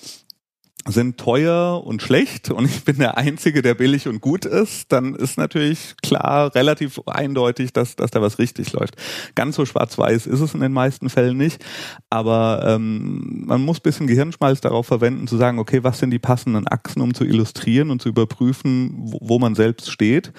[0.87, 5.15] sind teuer und schlecht und ich bin der Einzige, der billig und gut ist, dann
[5.15, 8.97] ist natürlich klar, relativ eindeutig, dass, dass da was richtig läuft.
[9.35, 11.65] Ganz so schwarz-weiß ist es in den meisten Fällen nicht,
[12.11, 16.69] aber ähm, man muss bisschen Gehirnschmalz darauf verwenden, zu sagen, okay, was sind die passenden
[16.69, 20.33] Achsen, um zu illustrieren und zu überprüfen, wo, wo man selbst steht.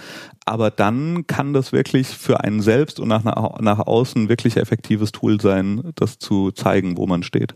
[0.45, 5.41] Aber dann kann das wirklich für einen selbst und nach, nach außen wirklich effektives Tool
[5.41, 7.55] sein, das zu zeigen, wo man steht.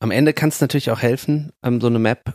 [0.00, 2.34] Am Ende kann es natürlich auch helfen, ähm, so eine Map,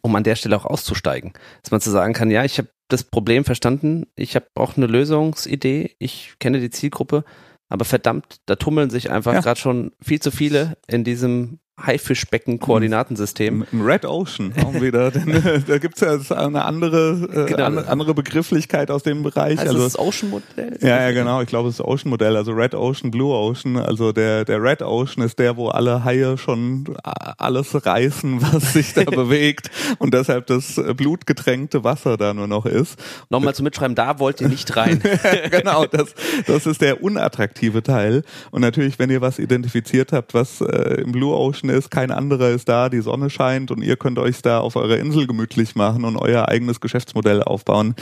[0.00, 1.32] um an der Stelle auch auszusteigen.
[1.62, 4.86] Dass man zu sagen kann, ja, ich habe das Problem verstanden, ich habe auch eine
[4.86, 7.24] Lösungsidee, ich kenne die Zielgruppe,
[7.68, 9.40] aber verdammt, da tummeln sich einfach ja.
[9.40, 13.66] gerade schon viel zu viele in diesem Haifischbecken-Koordinatensystem.
[13.72, 15.10] Im Red Ocean auch wieder.
[15.10, 17.80] Denn, äh, da gibt's ja eine andere, äh, genau.
[17.82, 19.58] andere Begrifflichkeit aus dem Bereich.
[19.58, 20.78] Also, also das Ocean-Modell?
[20.80, 21.40] Ja, ja, genau.
[21.42, 22.36] Ich glaube, es ist das Ocean-Modell.
[22.36, 23.76] Also Red Ocean, Blue Ocean.
[23.76, 28.94] Also der, der Red Ocean ist der, wo alle Haie schon alles reißen, was sich
[28.94, 32.98] da bewegt und deshalb das blutgetränkte Wasser da nur noch ist.
[33.30, 35.02] Nochmal zum Mitschreiben, da wollt ihr nicht rein.
[35.50, 36.14] genau, das,
[36.46, 38.22] das ist der unattraktive Teil.
[38.50, 42.50] Und natürlich, wenn ihr was identifiziert habt, was äh, im Blue Ocean ist, kein anderer
[42.50, 46.04] ist da, die Sonne scheint und ihr könnt euch da auf eurer Insel gemütlich machen
[46.04, 47.94] und euer eigenes Geschäftsmodell aufbauen.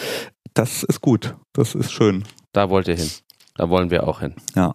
[0.54, 2.24] Das ist gut, das ist schön.
[2.52, 3.11] Da wollt ihr hin.
[3.54, 4.35] Da wollen wir auch hin.
[4.54, 4.74] Ja.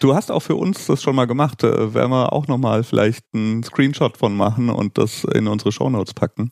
[0.00, 1.62] Du hast auch für uns das schon mal gemacht.
[1.62, 6.14] Äh, werden wir auch nochmal vielleicht einen Screenshot von machen und das in unsere Shownotes
[6.14, 6.50] packen.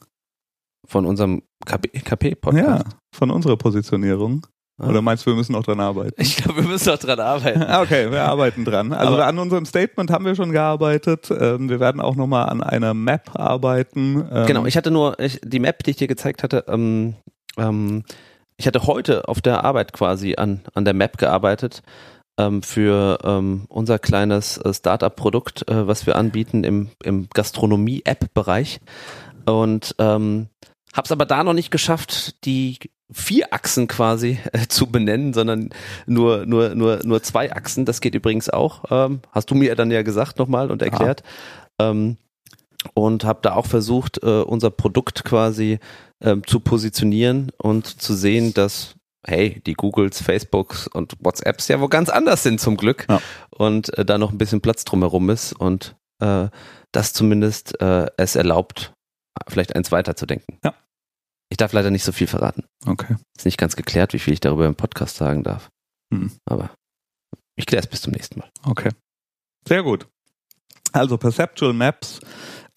[0.86, 2.66] Von unserem KP-Podcast?
[2.66, 2.84] Ja,
[3.14, 4.46] von unserer Positionierung.
[4.78, 6.20] Oder meinst du, wir müssen noch dran arbeiten?
[6.20, 7.62] Ich glaube, wir müssen noch dran arbeiten.
[7.82, 8.92] okay, wir arbeiten dran.
[8.92, 11.30] Also Aber an unserem Statement haben wir schon gearbeitet.
[11.30, 14.26] Ähm, wir werden auch nochmal an einer Map arbeiten.
[14.32, 17.14] Ähm, genau, ich hatte nur ich, die Map, die ich dir gezeigt hatte, ähm,
[17.56, 18.02] ähm,
[18.56, 21.82] ich hatte heute auf der Arbeit quasi an, an der Map gearbeitet
[22.38, 28.80] ähm, für ähm, unser kleines äh, Startup-Produkt, äh, was wir anbieten im, im Gastronomie-App-Bereich.
[29.46, 30.48] Und ähm,
[30.94, 32.78] habe es aber da noch nicht geschafft, die
[33.12, 35.70] vier Achsen quasi äh, zu benennen, sondern
[36.06, 37.84] nur nur nur nur zwei Achsen.
[37.84, 38.84] Das geht übrigens auch.
[38.90, 41.22] Ähm, hast du mir dann ja gesagt nochmal und erklärt.
[41.80, 41.90] Ja.
[41.90, 42.16] Ähm,
[42.92, 45.78] und habe da auch versucht, äh, unser Produkt quasi
[46.22, 48.94] ähm, zu positionieren und zu sehen, dass
[49.26, 53.20] hey, die Googles, Facebooks und WhatsApps ja wo ganz anders sind zum Glück ja.
[53.50, 56.48] und äh, da noch ein bisschen Platz drumherum ist und äh,
[56.92, 58.92] das zumindest äh, es erlaubt,
[59.48, 60.58] vielleicht eins weiterzudenken.
[60.62, 60.74] Ja.
[61.50, 62.64] Ich darf leider nicht so viel verraten.
[62.86, 63.16] Okay.
[63.36, 65.70] Ist nicht ganz geklärt, wie viel ich darüber im Podcast sagen darf.
[66.12, 66.32] Hm.
[66.46, 66.70] Aber
[67.56, 68.50] ich kläre es bis zum nächsten Mal.
[68.64, 68.90] Okay.
[69.66, 70.06] Sehr gut.
[70.92, 72.20] Also Perceptual Maps,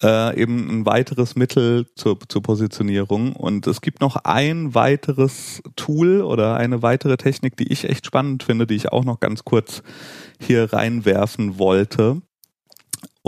[0.02, 3.34] äh, eben ein weiteres Mittel zur, zur Positionierung.
[3.34, 8.42] Und es gibt noch ein weiteres Tool oder eine weitere Technik, die ich echt spannend
[8.42, 9.82] finde, die ich auch noch ganz kurz
[10.40, 12.22] hier reinwerfen wollte.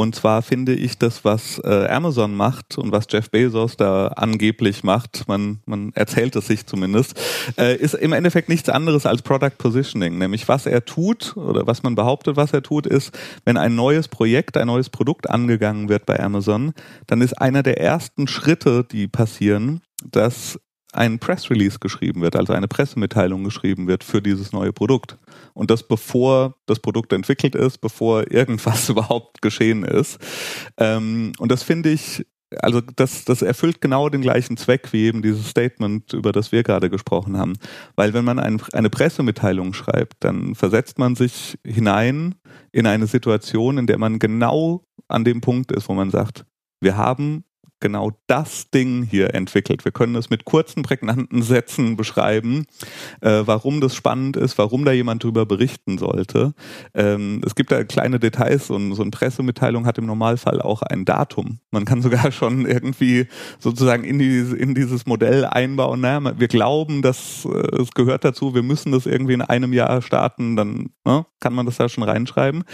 [0.01, 4.83] Und zwar finde ich das, was äh, Amazon macht und was Jeff Bezos da angeblich
[4.83, 7.21] macht, man, man erzählt es sich zumindest,
[7.59, 10.17] äh, ist im Endeffekt nichts anderes als Product Positioning.
[10.17, 14.09] Nämlich was er tut oder was man behauptet, was er tut, ist, wenn ein neues
[14.09, 16.73] Projekt, ein neues Produkt angegangen wird bei Amazon,
[17.07, 20.59] dann ist einer der ersten Schritte, die passieren, dass
[20.93, 25.17] ein Press Release geschrieben wird, also eine Pressemitteilung geschrieben wird für dieses neue Produkt.
[25.55, 30.19] Und das bevor das Produkt entwickelt ist, bevor irgendwas überhaupt geschehen ist.
[30.79, 32.27] Ähm, und das finde ich,
[32.59, 36.63] also das, das erfüllt genau den gleichen Zweck wie eben dieses Statement, über das wir
[36.65, 37.53] gerade gesprochen haben.
[37.95, 42.35] Weil wenn man ein, eine Pressemitteilung schreibt, dann versetzt man sich hinein
[42.73, 46.45] in eine Situation, in der man genau an dem Punkt ist, wo man sagt,
[46.81, 47.45] wir haben
[47.81, 49.85] genau das Ding hier entwickelt.
[49.85, 52.67] Wir können es mit kurzen, prägnanten Sätzen beschreiben,
[53.21, 56.55] äh, warum das spannend ist, warum da jemand drüber berichten sollte.
[56.95, 61.05] Ähm, es gibt da kleine Details so, so eine Pressemitteilung hat im Normalfall auch ein
[61.05, 61.59] Datum.
[61.71, 63.27] Man kann sogar schon irgendwie
[63.59, 68.55] sozusagen in, die, in dieses Modell einbauen, naja, wir glauben, dass äh, es gehört dazu,
[68.55, 72.05] wir müssen das irgendwie in einem Jahr starten, dann ne, kann man das da schon
[72.05, 72.65] reinschreiben.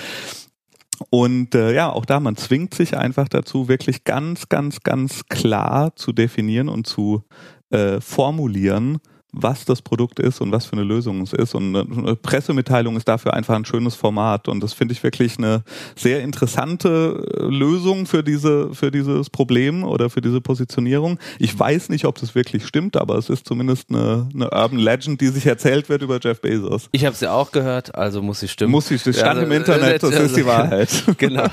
[1.10, 5.94] Und äh, ja, auch da, man zwingt sich einfach dazu, wirklich ganz, ganz, ganz klar
[5.96, 7.24] zu definieren und zu
[7.70, 8.98] äh, formulieren,
[9.36, 11.54] was das Produkt ist und was für eine Lösung es ist.
[11.54, 14.48] Und eine Pressemitteilung ist dafür einfach ein schönes Format.
[14.48, 15.62] Und das finde ich wirklich eine
[15.94, 21.18] sehr interessante äh, Lösung für diese, für dieses Problem oder für diese Positionierung.
[21.38, 25.20] Ich weiß nicht, ob das wirklich stimmt, aber es ist zumindest eine, eine Urban Legend,
[25.20, 26.88] die sich erzählt wird über Jeff Bezos.
[26.92, 28.72] Ich habe sie ja auch gehört, also muss sie stimmen.
[28.72, 31.04] Muss sie, das stand also, im Internet, das also, ist die Wahrheit.
[31.18, 31.46] genau.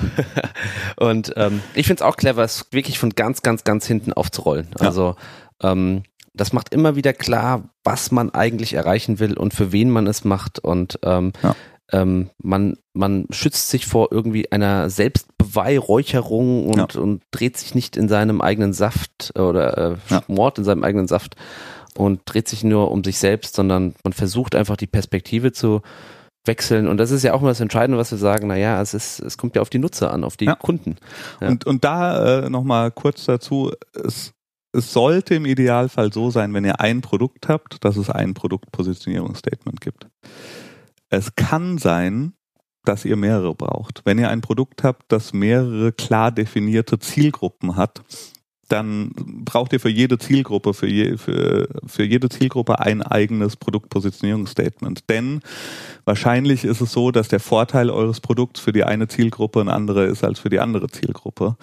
[0.96, 4.68] Und ähm, ich finde es auch clever, es wirklich von ganz, ganz, ganz hinten aufzurollen.
[4.78, 5.16] Also
[5.62, 5.72] ja.
[5.72, 6.02] ähm,
[6.34, 10.24] das macht immer wieder klar, was man eigentlich erreichen will und für wen man es
[10.24, 10.58] macht.
[10.58, 11.54] Und ähm, ja.
[11.92, 17.00] ähm, man, man schützt sich vor irgendwie einer Selbstbeweihräucherung und, ja.
[17.00, 20.20] und dreht sich nicht in seinem eigenen Saft oder äh.
[20.26, 21.36] Mord in seinem eigenen Saft
[21.96, 25.82] und dreht sich nur um sich selbst, sondern man versucht einfach die Perspektive zu
[26.44, 26.88] wechseln.
[26.88, 29.38] Und das ist ja auch immer das Entscheidende, was wir sagen, naja, es ist, es
[29.38, 30.56] kommt ja auf die Nutzer an, auf die ja.
[30.56, 30.96] Kunden.
[31.40, 31.48] Ja.
[31.48, 34.33] Und, und da äh, nochmal kurz dazu, es
[34.74, 39.80] es sollte im Idealfall so sein, wenn ihr ein Produkt habt, dass es ein Produktpositionierungsstatement
[39.80, 40.08] gibt.
[41.08, 42.34] Es kann sein,
[42.84, 44.02] dass ihr mehrere braucht.
[44.04, 48.02] Wenn ihr ein Produkt habt, das mehrere klar definierte Zielgruppen hat,
[48.68, 49.12] dann
[49.44, 55.08] braucht ihr für jede Zielgruppe, für, je, für, für jede Zielgruppe ein eigenes Produktpositionierungsstatement.
[55.08, 55.40] Denn
[56.04, 60.06] wahrscheinlich ist es so, dass der Vorteil eures Produkts für die eine Zielgruppe ein anderer
[60.06, 61.56] ist als für die andere Zielgruppe.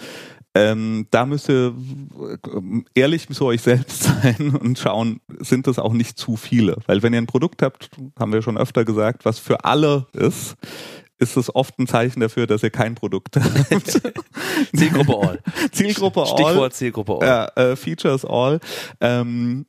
[0.53, 1.73] Ähm, da müsst ihr
[2.19, 6.77] äh, ehrlich zu euch selbst sein und schauen, sind das auch nicht zu viele?
[6.87, 10.55] Weil wenn ihr ein Produkt habt, haben wir schon öfter gesagt, was für alle ist,
[11.19, 14.01] ist es oft ein Zeichen dafür, dass ihr kein Produkt habt.
[14.75, 15.39] Zielgruppe All.
[15.71, 16.27] Zielgruppe All.
[16.27, 17.27] Stichwort Zielgruppe All.
[17.27, 18.59] Ja, äh, Features All.
[18.99, 19.67] Ähm,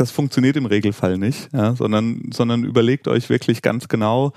[0.00, 4.32] das funktioniert im Regelfall nicht, ja, sondern, sondern überlegt euch wirklich ganz genau,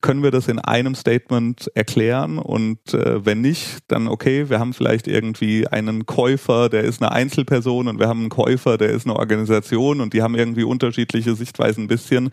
[0.00, 4.72] können wir das in einem Statement erklären und äh, wenn nicht, dann okay, wir haben
[4.72, 9.06] vielleicht irgendwie einen Käufer, der ist eine Einzelperson und wir haben einen Käufer, der ist
[9.06, 12.30] eine Organisation und die haben irgendwie unterschiedliche Sichtweisen ein bisschen.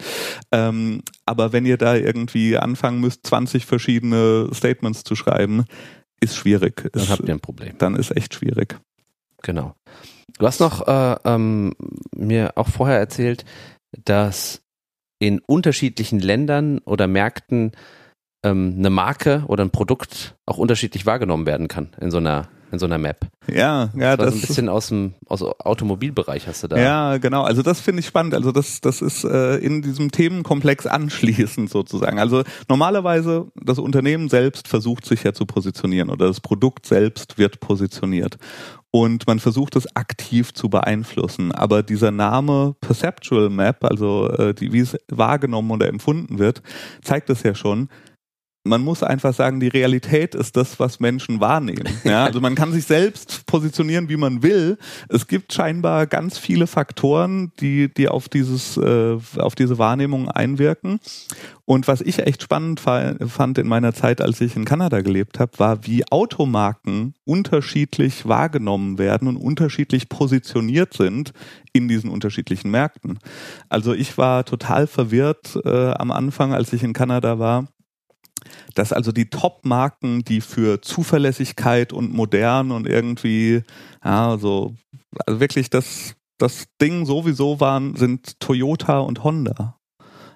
[0.52, 5.66] Ähm, aber wenn ihr da irgendwie anfangen müsst, 20 verschiedene Statements zu schreiben,
[6.20, 6.90] ist schwierig.
[6.94, 7.78] Dann ist, habt ihr ein Problem.
[7.78, 8.80] Dann ist echt schwierig.
[9.44, 9.76] Genau.
[10.39, 11.73] Du hast noch äh, ähm,
[12.15, 13.45] mir auch vorher erzählt,
[14.06, 14.62] dass
[15.19, 17.71] in unterschiedlichen Ländern oder Märkten
[18.43, 22.80] ähm, eine Marke oder ein Produkt auch unterschiedlich wahrgenommen werden kann in so einer in
[22.80, 23.19] so einer Map.
[23.47, 26.78] Ja, ja, Das, das so ein bisschen aus dem aus Automobilbereich hast du da.
[26.78, 27.43] Ja, genau.
[27.43, 28.34] Also das finde ich spannend.
[28.34, 32.19] Also das, das ist äh, in diesem Themenkomplex anschließend sozusagen.
[32.19, 37.62] Also normalerweise das Unternehmen selbst versucht sich ja zu positionieren oder das Produkt selbst wird
[37.62, 38.38] positioniert
[39.04, 41.52] und man versucht es aktiv zu beeinflussen.
[41.52, 46.63] Aber dieser Name Perceptual Map, also äh, die, wie es wahrgenommen oder empfunden wird,
[47.04, 47.89] zeigt es ja schon
[48.68, 51.88] man muss einfach sagen, die Realität ist das, was Menschen wahrnehmen.
[52.04, 54.78] Ja, also man kann sich selbst positionieren, wie man will.
[55.10, 61.00] Es gibt scheinbar ganz viele Faktoren, die, die auf dieses, äh, auf diese Wahrnehmung einwirken.
[61.65, 65.52] Und was ich echt spannend fand in meiner Zeit, als ich in Kanada gelebt habe,
[65.58, 71.34] war, wie Automarken unterschiedlich wahrgenommen werden und unterschiedlich positioniert sind
[71.74, 73.20] in diesen unterschiedlichen Märkten.
[73.68, 77.68] Also ich war total verwirrt äh, am Anfang, als ich in Kanada war
[78.78, 83.63] dass also die Top-Marken, die für Zuverlässigkeit und modern und irgendwie,
[84.04, 84.75] ja, so,
[85.25, 89.78] also wirklich das, das Ding sowieso waren, sind Toyota und Honda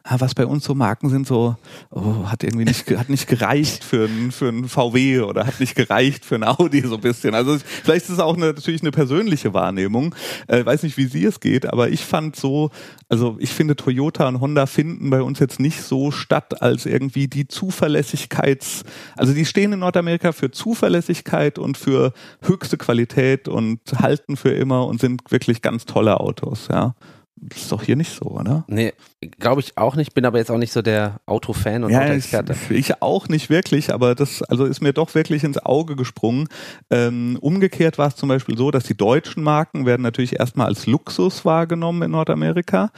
[0.03, 1.55] was bei uns so Marken sind, so,
[1.91, 5.75] oh, hat irgendwie nicht, hat nicht gereicht für ein, für ein VW oder hat nicht
[5.75, 7.35] gereicht für ein Audi so ein bisschen.
[7.35, 10.15] Also vielleicht ist es auch eine, natürlich eine persönliche Wahrnehmung.
[10.47, 12.71] Äh, weiß nicht, wie sie es geht, aber ich fand so,
[13.09, 17.27] also ich finde Toyota und Honda finden bei uns jetzt nicht so statt als irgendwie
[17.27, 18.83] die Zuverlässigkeits,
[19.15, 24.87] also die stehen in Nordamerika für Zuverlässigkeit und für höchste Qualität und halten für immer
[24.87, 26.95] und sind wirklich ganz tolle Autos, ja.
[27.35, 28.65] Das ist doch hier nicht so, oder?
[28.67, 28.93] Nee,
[29.39, 32.55] glaube ich auch nicht, bin aber jetzt auch nicht so der Autofan und ja, Autoexperte.
[32.69, 36.47] Ich, ich auch nicht wirklich, aber das also ist mir doch wirklich ins Auge gesprungen.
[36.91, 40.85] Ähm, umgekehrt war es zum Beispiel so, dass die deutschen Marken werden natürlich erstmal als
[40.85, 42.91] Luxus wahrgenommen in Nordamerika.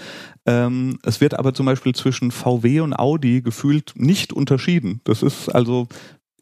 [0.46, 5.00] Ähm, es wird aber zum Beispiel zwischen VW und Audi gefühlt nicht unterschieden.
[5.06, 5.88] Das ist also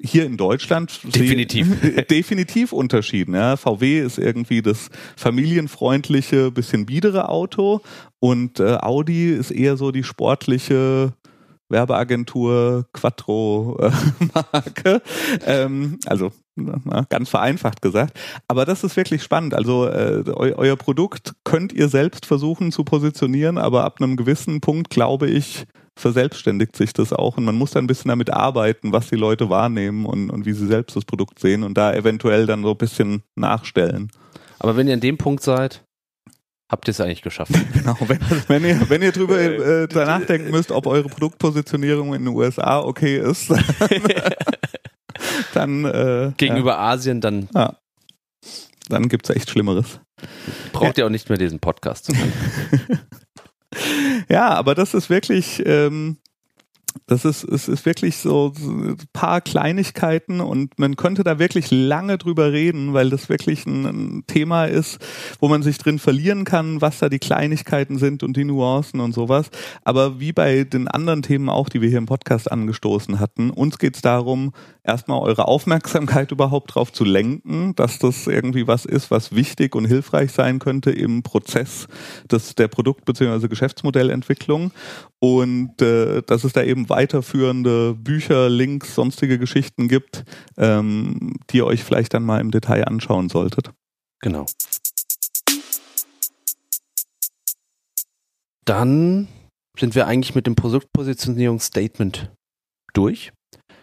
[0.04, 1.68] hier in Deutschland definitiv
[2.10, 3.36] definitiv Unterschieden.
[3.36, 3.58] Ja.
[3.58, 7.82] VW ist irgendwie das familienfreundliche, bisschen biedere Auto
[8.20, 11.14] und äh, Audi ist eher so die sportliche
[11.70, 13.92] Werbeagentur Quattro äh,
[14.52, 15.02] Marke.
[15.46, 18.20] Ähm, also na, ganz vereinfacht gesagt.
[18.48, 19.54] Aber das ist wirklich spannend.
[19.54, 24.60] Also äh, eu euer Produkt könnt ihr selbst versuchen zu positionieren, aber ab einem gewissen
[24.60, 25.66] Punkt glaube ich,
[25.98, 29.50] verselbstständigt sich das auch und man muss dann ein bisschen damit arbeiten, was die Leute
[29.50, 32.78] wahrnehmen und, und wie sie selbst das Produkt sehen und da eventuell dann so ein
[32.78, 34.12] bisschen nachstellen.
[34.60, 35.84] Aber wenn ihr an dem Punkt seid,
[36.70, 37.52] habt ihr es eigentlich geschafft.
[37.74, 42.34] genau, wenn, wenn, ihr, wenn ihr drüber äh, nachdenken müsst, ob eure Produktpositionierung in den
[42.34, 43.50] USA okay ist,
[45.54, 46.80] dann äh, gegenüber ja.
[46.80, 47.76] Asien, dann ja.
[48.88, 50.00] dann gibt's echt Schlimmeres.
[50.72, 51.04] Braucht ja.
[51.04, 53.00] ihr auch nicht mehr diesen Podcast zu machen.
[54.30, 56.18] ja, aber das ist wirklich, ähm,
[57.08, 62.18] das ist, es ist wirklich so ein paar Kleinigkeiten und man könnte da wirklich lange
[62.18, 65.00] drüber reden, weil das wirklich ein, ein, Thema ist,
[65.40, 69.14] wo man sich drin verlieren kann, was da die Kleinigkeiten sind und die Nuancen und
[69.14, 69.50] sowas.
[69.84, 73.78] Aber wie bei den anderen Themen auch, die wir hier im Podcast angestoßen hatten, uns
[73.78, 79.12] geht es darum, erstmal eure Aufmerksamkeit überhaupt darauf zu lenken, dass das irgendwie was ist,
[79.12, 81.88] was wichtig und hilfreich sein könnte im Prozess
[82.30, 83.48] des, der Produkt- bzw.
[83.48, 84.72] Geschäftsmodellentwicklung
[85.24, 90.24] und äh, dass es da eben weiterführende Bücher, Links, sonstige Geschichten gibt,
[90.58, 93.72] ähm, die ihr euch vielleicht dann mal im Detail anschauen solltet.
[94.20, 94.48] Genau.
[98.66, 99.28] Dann
[99.78, 102.32] sind wir eigentlich mit dem Produktpositionierungsstatement
[102.94, 103.32] durch.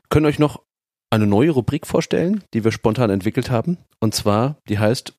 [0.09, 0.63] Können euch noch
[1.11, 3.79] eine neue Rubrik vorstellen, die wir spontan entwickelt haben.
[4.01, 5.15] Und zwar, die heißt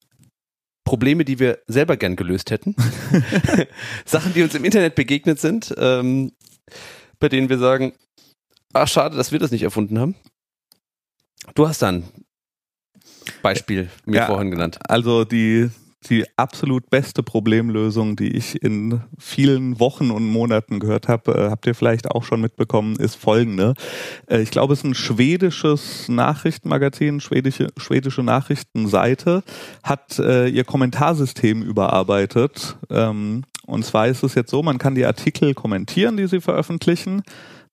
[0.89, 2.75] Probleme, die wir selber gern gelöst hätten.
[4.05, 6.31] Sachen, die uns im Internet begegnet sind, ähm,
[7.19, 7.93] bei denen wir sagen,
[8.73, 10.15] ach schade, dass wir das nicht erfunden haben.
[11.53, 12.05] Du hast dann
[13.43, 14.79] Beispiel mir ja, vorhin genannt.
[14.81, 15.69] Also die
[16.07, 21.67] die absolut beste Problemlösung, die ich in vielen Wochen und Monaten gehört habe, äh, habt
[21.67, 23.73] ihr vielleicht auch schon mitbekommen, ist folgende.
[24.27, 29.43] Äh, ich glaube, es ist ein schwedisches Nachrichtenmagazin, schwedische, schwedische Nachrichtenseite,
[29.83, 32.77] hat äh, ihr Kommentarsystem überarbeitet.
[32.89, 37.23] Ähm, und zwar ist es jetzt so, man kann die Artikel kommentieren, die sie veröffentlichen.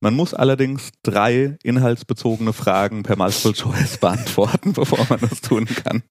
[0.00, 6.02] Man muss allerdings drei inhaltsbezogene Fragen per Multiple Choice beantworten, bevor man das tun kann.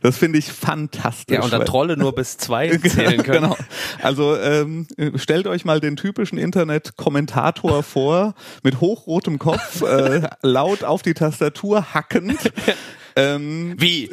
[0.00, 1.36] Das finde ich fantastisch.
[1.36, 3.42] Ja, und dann Trolle nur bis zwei zählen können.
[3.42, 3.56] Genau.
[4.00, 4.86] Also ähm,
[5.16, 11.92] stellt euch mal den typischen Internet-Kommentator vor, mit hochrotem Kopf, äh, laut auf die Tastatur
[11.92, 12.52] hackend
[13.16, 14.10] Ähm, Wie?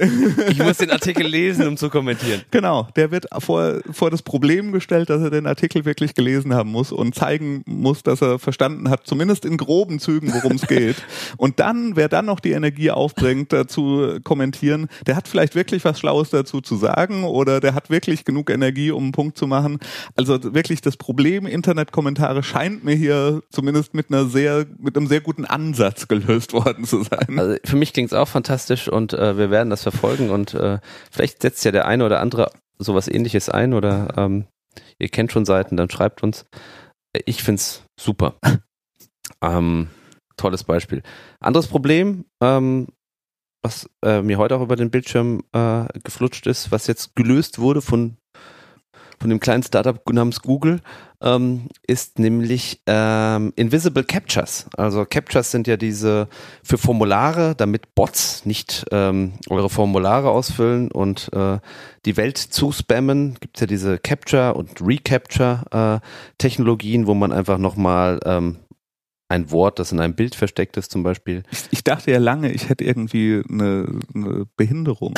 [0.50, 2.42] Ich muss den Artikel lesen, um zu kommentieren.
[2.52, 6.72] Genau, der wird vor, vor das Problem gestellt, dass er den Artikel wirklich gelesen haben
[6.72, 10.98] muss und zeigen muss, dass er verstanden hat, zumindest in groben Zügen, worum es geht.
[11.38, 16.00] Und dann, wer dann noch die Energie aufbringt, dazu kommentieren, der hat vielleicht wirklich was
[16.00, 19.80] Schlaues dazu zu sagen oder der hat wirklich genug Energie, um einen Punkt zu machen.
[20.16, 25.22] Also wirklich das Problem Internetkommentare scheint mir hier zumindest mit einer sehr, mit einem sehr
[25.22, 27.38] guten Ansatz gelöst worden zu sein.
[27.40, 30.80] Also für mich klingt es auch fantastisch und äh, wir werden das verfolgen und äh,
[31.12, 34.46] vielleicht setzt ja der eine oder andere sowas ähnliches ein oder ähm,
[34.98, 36.46] ihr kennt schon Seiten, dann schreibt uns.
[37.26, 38.36] Ich find's super.
[39.42, 39.90] ähm,
[40.38, 41.04] tolles Beispiel.
[41.40, 42.88] Anderes Problem, ähm,
[43.62, 47.82] was äh, mir heute auch über den Bildschirm äh, geflutscht ist, was jetzt gelöst wurde
[47.82, 48.18] von
[49.20, 50.82] von dem kleinen Startup namens Google,
[51.22, 54.68] ähm, ist nämlich ähm, Invisible Captures.
[54.78, 56.28] Also Captures sind ja diese
[56.64, 61.60] für Formulare, damit Bots nicht ähm, eure Formulare ausfüllen und äh,
[62.06, 63.36] die Welt zuspammen.
[63.40, 66.38] Gibt ja diese Capture und Recapture äh,
[67.08, 68.58] wo man einfach nochmal ähm,
[69.30, 71.44] ein Wort, das in einem Bild versteckt ist zum Beispiel.
[71.52, 75.14] Ich, ich dachte ja lange, ich hätte irgendwie eine, eine Behinderung.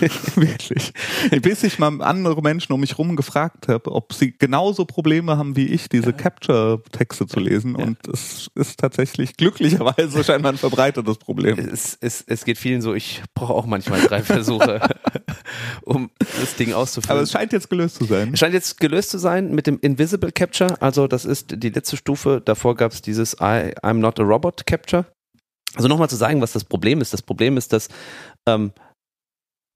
[0.34, 0.92] Wirklich.
[1.40, 5.54] Bis ich mal andere Menschen um mich rum gefragt habe, ob sie genauso Probleme haben
[5.54, 7.76] wie ich, diese Capture-Texte zu lesen.
[7.78, 7.86] Ja.
[7.86, 11.56] Und es ist tatsächlich glücklicherweise scheinbar ein verbreitetes Problem.
[11.56, 14.80] Es, es, es geht vielen so, ich brauche auch manchmal drei Versuche,
[15.82, 17.12] um das Ding auszufüllen.
[17.12, 18.30] Aber es scheint jetzt gelöst zu sein.
[18.32, 20.80] Es scheint jetzt gelöst zu sein mit dem Invisible Capture.
[20.80, 22.42] Also das ist die letzte Stufe.
[22.44, 25.06] Davor gab es dieses I, I'm not a robot Capture.
[25.74, 27.12] Also nochmal zu sagen, was das Problem ist.
[27.12, 27.88] Das Problem ist, dass
[28.46, 28.72] ähm,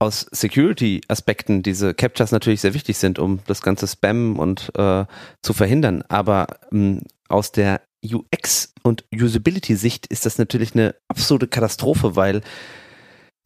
[0.00, 5.04] aus Security-Aspekten diese Captures natürlich sehr wichtig sind, um das ganze Spam und äh,
[5.42, 6.02] zu verhindern.
[6.08, 12.42] Aber ähm, aus der UX- und Usability-Sicht ist das natürlich eine absolute Katastrophe, weil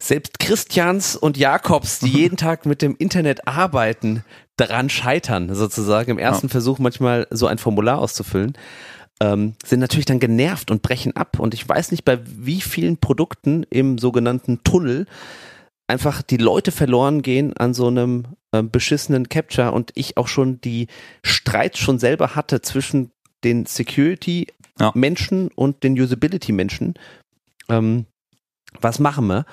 [0.01, 4.23] selbst Christians und Jakobs, die jeden Tag mit dem Internet arbeiten,
[4.57, 6.51] daran scheitern, sozusagen im ersten ja.
[6.51, 8.57] Versuch manchmal so ein Formular auszufüllen
[9.23, 11.39] ähm, sind natürlich dann genervt und brechen ab.
[11.39, 15.05] Und ich weiß nicht, bei wie vielen Produkten im sogenannten Tunnel
[15.87, 20.59] einfach die Leute verloren gehen an so einem äh, beschissenen Capture und ich auch schon
[20.61, 20.87] die
[21.23, 23.11] Streits schon selber hatte zwischen
[23.43, 25.49] den Security-Menschen ja.
[25.55, 26.95] und den Usability-Menschen.
[27.69, 28.05] Ähm,
[28.81, 29.45] was machen wir?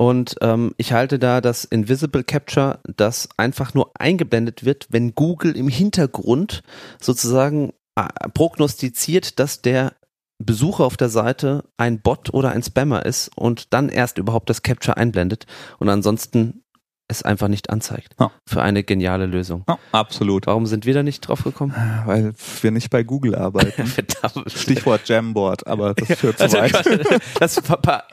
[0.00, 5.54] Und ähm, ich halte da das Invisible Capture, das einfach nur eingeblendet wird, wenn Google
[5.54, 6.62] im Hintergrund
[6.98, 9.92] sozusagen äh, prognostiziert, dass der
[10.38, 14.62] Besucher auf der Seite ein Bot oder ein Spammer ist und dann erst überhaupt das
[14.62, 15.44] Capture einblendet.
[15.78, 16.64] Und ansonsten
[17.10, 18.14] es einfach nicht anzeigt.
[18.18, 18.30] Ja.
[18.46, 19.64] Für eine geniale Lösung.
[19.68, 20.46] Ja, absolut.
[20.46, 21.74] Warum sind wir da nicht drauf gekommen?
[22.06, 22.32] Weil
[22.62, 23.86] wir nicht bei Google arbeiten.
[24.46, 26.70] Stichwort Jamboard, aber das führt zu also, weit.
[27.38, 27.60] Das,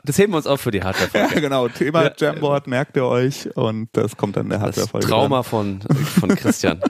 [0.04, 1.34] das, heben wir uns auf für die Hardware-Folge.
[1.34, 1.68] Ja, genau.
[1.68, 2.12] Thema ja.
[2.16, 5.06] Jamboard merkt ihr euch und das kommt dann in der Hardware-Folge.
[5.06, 6.80] Trauma von, von Christian.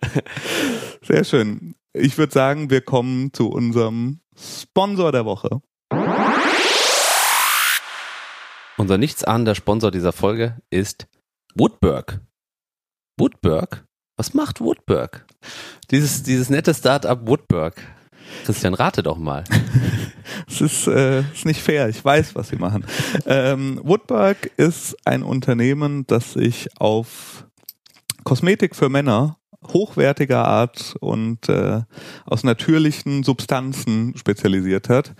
[1.02, 1.74] Sehr schön.
[1.92, 5.60] Ich würde sagen, wir kommen zu unserem Sponsor der Woche.
[8.78, 11.06] Unser nichtsahnender Sponsor dieser Folge ist
[11.54, 12.20] Woodberg.
[13.18, 13.86] Woodberg?
[14.18, 15.26] Was macht Woodberg?
[15.90, 17.80] Dieses, dieses nette Start-up Woodberg.
[18.44, 19.44] Christian, rate doch mal.
[20.48, 21.88] Es ist, äh, ist nicht fair.
[21.88, 22.84] Ich weiß, was sie machen.
[23.26, 27.46] Ähm, Woodberg ist ein Unternehmen, das sich auf
[28.24, 29.38] Kosmetik für Männer
[29.72, 31.82] hochwertiger Art und äh,
[32.24, 35.14] aus natürlichen Substanzen spezialisiert hat.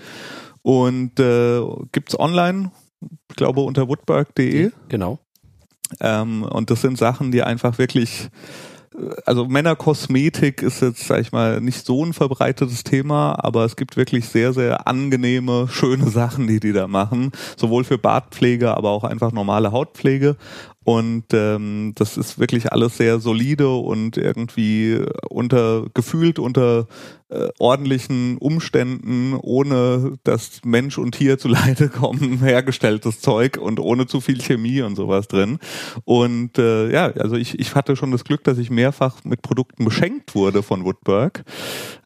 [0.63, 1.61] Und äh,
[1.93, 2.73] gibt online,
[3.35, 4.71] glaube unter woodberg.de.
[4.89, 5.19] Genau.
[6.01, 8.29] Ähm, und das sind Sachen, die einfach wirklich
[9.25, 13.97] also Männerkosmetik ist jetzt, sag ich mal, nicht so ein verbreitetes Thema, aber es gibt
[13.97, 17.33] wirklich sehr, sehr angenehme, schöne Sachen, die die da machen.
[17.57, 20.37] Sowohl für Bartpflege, aber auch einfach normale Hautpflege.
[20.87, 26.87] Und ähm, das ist wirklich alles sehr solide und irgendwie unter gefühlt unter
[27.29, 34.07] äh, ordentlichen Umständen, ohne dass Mensch und Tier zu Leide kommen, hergestelltes Zeug und ohne
[34.07, 35.59] zu viel Chemie und sowas drin.
[36.05, 39.85] Und äh, ja, also ich, ich hatte schon das Glück, dass ich mehrfach mit Produkten
[39.85, 41.43] beschenkt wurde von Woodberg.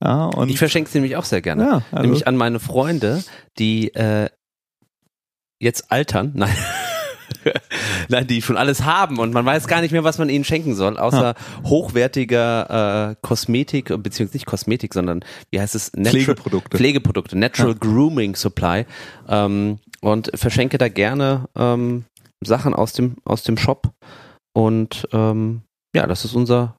[0.03, 1.65] Ja, und ich verschenke sie nämlich auch sehr gerne.
[1.65, 3.23] Ja, also nämlich an meine Freunde,
[3.59, 4.31] die äh,
[5.59, 6.33] jetzt altern.
[6.35, 6.57] Nein.
[8.09, 10.75] Nein, die schon alles haben und man weiß gar nicht mehr, was man ihnen schenken
[10.75, 11.65] soll, außer ja.
[11.69, 15.93] hochwertiger äh, Kosmetik, beziehungsweise nicht Kosmetik, sondern wie heißt es?
[15.95, 16.77] Natural, Pflegeprodukte.
[16.77, 17.79] Pflegeprodukte, Natural ja.
[17.79, 18.85] Grooming Supply.
[19.29, 22.05] Ähm, und verschenke da gerne ähm,
[22.43, 23.91] Sachen aus dem, aus dem Shop.
[24.53, 25.63] Und ähm,
[25.95, 26.77] ja, das ist unser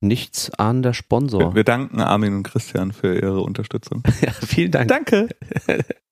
[0.00, 1.40] nichts ahnender Sponsor.
[1.40, 4.02] Wir, wir danken Armin und Christian für ihre Unterstützung.
[4.20, 4.88] ja, vielen Dank.
[4.88, 5.28] Danke.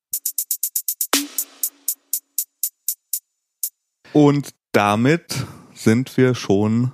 [4.17, 5.45] Und damit
[5.75, 6.91] sind wir schon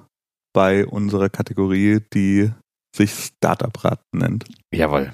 [0.53, 2.51] bei unserer Kategorie, die
[2.97, 4.45] sich Startup-Rat nennt.
[4.75, 5.13] Jawohl.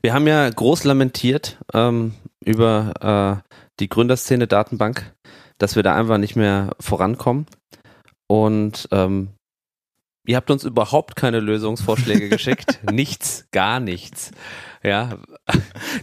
[0.00, 5.14] Wir haben ja groß lamentiert ähm, über äh, die Gründerszene Datenbank,
[5.58, 7.44] dass wir da einfach nicht mehr vorankommen.
[8.26, 9.34] Und ähm,
[10.26, 12.80] ihr habt uns überhaupt keine Lösungsvorschläge geschickt.
[12.90, 14.30] nichts, gar nichts.
[14.82, 15.18] Ja,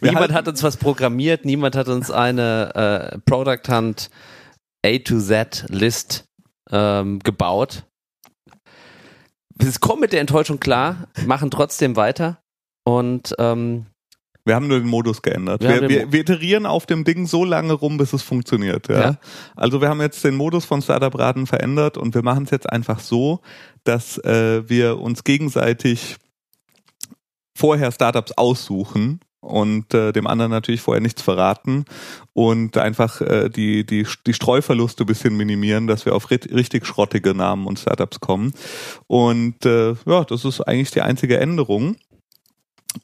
[0.01, 4.11] niemand hat uns was programmiert, niemand hat uns eine äh, Product Hunt
[4.85, 6.25] A to Z List
[6.71, 7.83] ähm, gebaut.
[9.55, 12.39] Wir kommen mit der Enttäuschung klar, machen trotzdem weiter
[12.83, 13.87] und ähm,
[14.47, 15.61] wir haben nur den Modus geändert.
[15.61, 18.87] Wir, wir, wir, wir, iterieren auf dem Ding so lange rum, bis es funktioniert.
[18.87, 19.01] Ja?
[19.01, 19.17] ja.
[19.57, 22.71] Also wir haben jetzt den Modus von Startup Raten verändert und wir machen es jetzt
[22.71, 23.41] einfach so,
[23.83, 26.15] dass äh, wir uns gegenseitig
[27.57, 31.85] vorher Startups aussuchen und äh, dem anderen natürlich vorher nichts verraten
[32.33, 37.67] und einfach äh, die, die, die Streuverluste bisschen minimieren, dass wir auf richtig schrottige Namen
[37.67, 38.53] und Startups kommen.
[39.07, 41.97] Und äh, ja, das ist eigentlich die einzige Änderung.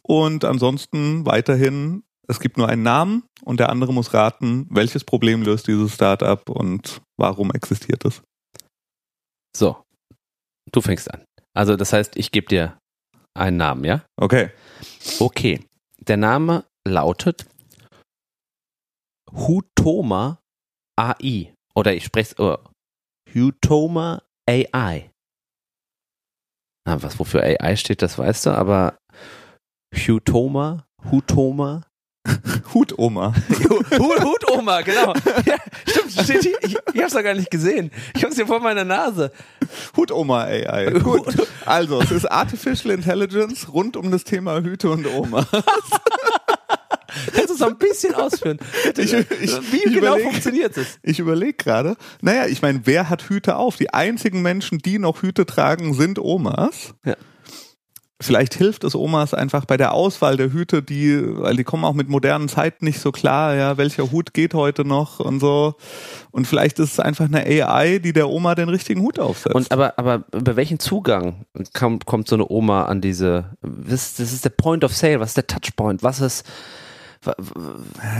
[0.02, 5.44] Und ansonsten weiterhin, es gibt nur einen Namen und der andere muss raten, welches Problem
[5.44, 8.22] löst dieses Startup und warum existiert es.
[9.56, 9.78] So,
[10.72, 11.24] du fängst an.
[11.54, 12.78] Also das heißt, ich gebe dir
[13.36, 14.04] einen Namen, ja?
[14.18, 14.50] Okay.
[15.20, 15.60] Okay.
[16.08, 17.48] Der Name lautet
[19.32, 20.40] Hutoma
[21.00, 21.54] AI.
[21.76, 22.58] Oder ich spreche es uh,
[23.34, 25.12] Hutoma AI.
[26.86, 28.98] Na, was wofür AI steht, das weißt du, aber
[29.96, 31.88] Hutoma, Hutoma,
[32.74, 33.34] Hutoma.
[33.50, 35.14] Hutoma, genau.
[35.46, 35.58] Ja,
[35.88, 36.58] stimmt, steht hier.
[36.62, 37.92] Ich, ich hab's doch gar nicht gesehen.
[38.16, 39.32] Ich hab's hier vor meiner Nase.
[39.96, 40.92] Hutoma AI.
[41.00, 41.36] Gut.
[41.66, 45.46] Also, es ist Artificial Intelligence rund um das Thema Hüte und Oma.
[47.32, 48.58] Kannst du es ein bisschen ausführen?
[48.98, 51.00] Ich, ich, Wie genau überleg, funktioniert es?
[51.04, 51.96] Ich überlege gerade.
[52.22, 53.76] Naja, ich meine, wer hat Hüte auf?
[53.76, 56.96] Die einzigen Menschen, die noch Hüte tragen, sind Omas.
[57.06, 57.16] Ja
[58.24, 61.94] vielleicht hilft es Omas einfach bei der Auswahl der Hüte, die, weil die kommen auch
[61.94, 65.76] mit modernen Zeiten nicht so klar, ja, welcher Hut geht heute noch und so.
[66.32, 69.56] Und vielleicht ist es einfach eine AI, die der Oma den richtigen Hut aufsetzt.
[69.56, 74.34] Und aber, aber über welchen Zugang kommt, kommt so eine Oma an diese, das, das
[74.34, 76.46] ist der Point of Sale, was ist der Touchpoint, was ist,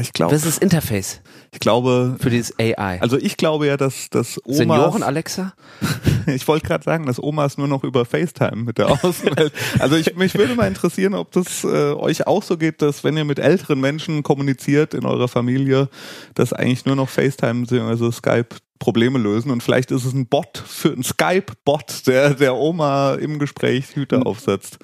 [0.02, 0.34] ich glaube.
[0.34, 1.22] Das ist das Interface.
[1.52, 2.16] Ich glaube.
[2.20, 3.02] Für dieses AI.
[3.02, 4.58] Also ich glaube ja, dass, dass Omas.
[4.58, 5.54] Senioren Alexa?
[6.28, 9.54] ich wollte gerade sagen, dass Omas nur noch über FaceTime mit der Außenwelt.
[9.80, 13.18] also ich, mich würde mal interessieren, ob das äh, euch auch so geht, dass wenn
[13.18, 15.90] ihr mit älteren Menschen kommuniziert in eurer Familie,
[16.36, 18.12] dass eigentlich nur noch FaceTime bzw.
[18.12, 23.14] Skype Probleme lösen und vielleicht ist es ein Bot für ein Skype-Bot, der der Oma
[23.14, 24.78] im Gespräch Hüte aufsetzt.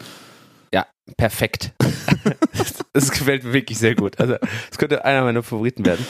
[1.17, 1.73] Perfekt.
[2.93, 4.19] das gefällt mir wirklich sehr gut.
[4.19, 4.35] Also,
[4.71, 6.05] es könnte einer meiner Favoriten werden.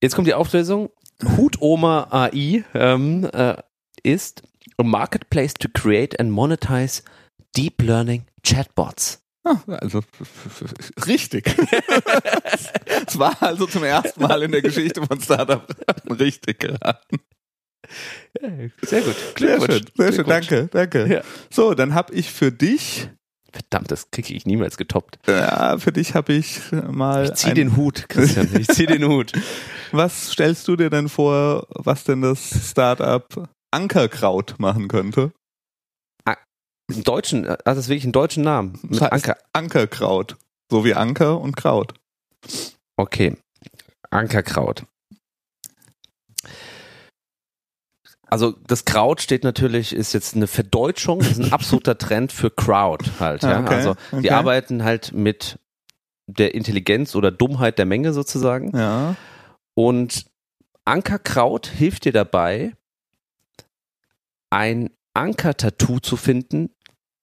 [0.00, 0.90] Jetzt kommt die Auflösung.
[1.36, 3.56] Hutoma AI ähm, äh,
[4.02, 4.42] ist
[4.76, 7.02] a marketplace to create and monetize
[7.56, 9.22] deep learning chatbots.
[9.44, 10.02] Ah, also
[11.06, 11.54] richtig.
[13.06, 15.66] Es war also zum ersten Mal in der Geschichte von Startup
[16.08, 17.18] richtig geraten.
[18.82, 19.16] Sehr gut.
[19.38, 20.26] Sehr schön, sehr schön.
[20.26, 21.06] Danke, danke.
[21.12, 21.22] Ja.
[21.50, 23.08] So, dann habe ich für dich
[23.52, 25.18] Verdammt, das kriege ich niemals getoppt.
[25.26, 27.24] Ja, für dich habe ich mal.
[27.24, 28.48] Ich zieh den Hut, Christian.
[28.58, 29.32] Ich zieh den Hut.
[29.92, 35.32] Was stellst du dir denn vor, was denn das Startup Ankerkraut machen könnte?
[36.88, 38.78] Im deutschen, also das ist wirklich ein deutschen Namen.
[38.82, 39.38] Mit das heißt Anker.
[39.52, 40.36] Ankerkraut.
[40.70, 41.94] So wie Anker und Kraut.
[42.96, 43.36] Okay.
[44.10, 44.84] Ankerkraut.
[48.32, 53.04] Also das Kraut steht natürlich, ist jetzt eine Verdeutschung, ist ein absoluter Trend für Crowd
[53.20, 53.42] halt.
[53.42, 53.60] Ja?
[53.60, 54.30] Okay, also die okay.
[54.30, 55.58] arbeiten halt mit
[56.26, 58.74] der Intelligenz oder Dummheit der Menge sozusagen.
[58.74, 59.16] Ja.
[59.74, 60.24] Und
[60.86, 62.72] Ankerkraut hilft dir dabei,
[64.48, 66.70] ein Anker-Tattoo zu finden,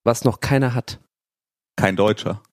[0.04, 1.00] was noch keiner hat.
[1.76, 2.44] Kein Deutscher.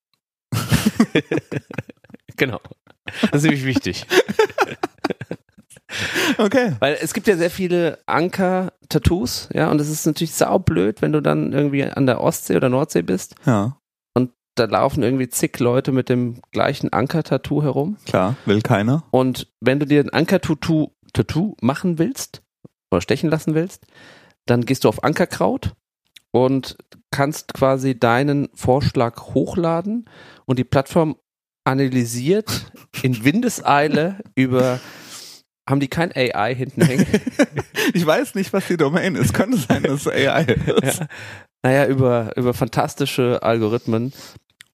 [2.36, 2.60] genau.
[3.04, 4.06] Das ist nämlich wichtig.
[6.38, 6.72] Okay.
[6.80, 11.20] Weil es gibt ja sehr viele Anker-Tattoos, ja, und es ist natürlich saublöd, wenn du
[11.20, 13.36] dann irgendwie an der Ostsee oder Nordsee bist.
[13.46, 13.78] Ja.
[14.14, 17.96] Und da laufen irgendwie zig Leute mit dem gleichen Anker-Tattoo herum.
[18.06, 19.04] Klar, will keiner.
[19.10, 22.42] Und wenn du dir ein Anker-Tattoo Tattoo machen willst
[22.90, 23.86] oder stechen lassen willst,
[24.44, 25.74] dann gehst du auf Ankerkraut
[26.30, 26.76] und
[27.10, 30.04] kannst quasi deinen Vorschlag hochladen
[30.44, 31.16] und die Plattform
[31.64, 32.70] analysiert
[33.02, 34.78] in Windeseile über
[35.68, 37.06] haben die kein AI hinten hängen?
[37.94, 39.34] ich weiß nicht, was die Domain ist.
[39.34, 40.42] Könnte sein, dass es AI
[40.82, 41.00] ist.
[41.00, 41.06] Ja.
[41.62, 44.12] Naja, über, über fantastische Algorithmen.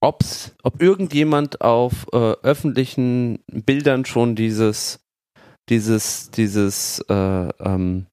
[0.00, 5.02] Ob's, ob irgendjemand auf äh, öffentlichen Bildern schon dieses
[5.68, 8.06] dieses, dieses äh, ähm,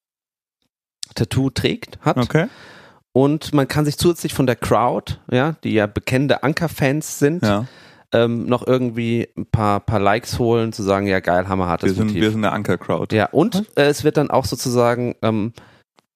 [1.16, 2.18] Tattoo trägt, hat.
[2.18, 2.48] Okay.
[3.12, 7.68] Und man kann sich zusätzlich von der Crowd, ja, die ja bekennende Anker-Fans sind, Ja.
[8.14, 12.08] Ähm, noch irgendwie ein paar, paar Likes holen, zu sagen, ja geil, hammerhartes Wir sind,
[12.08, 12.22] Motiv.
[12.22, 13.16] wir sind eine Anker-Crowd.
[13.16, 15.54] Ja, und äh, es wird dann auch sozusagen, ähm,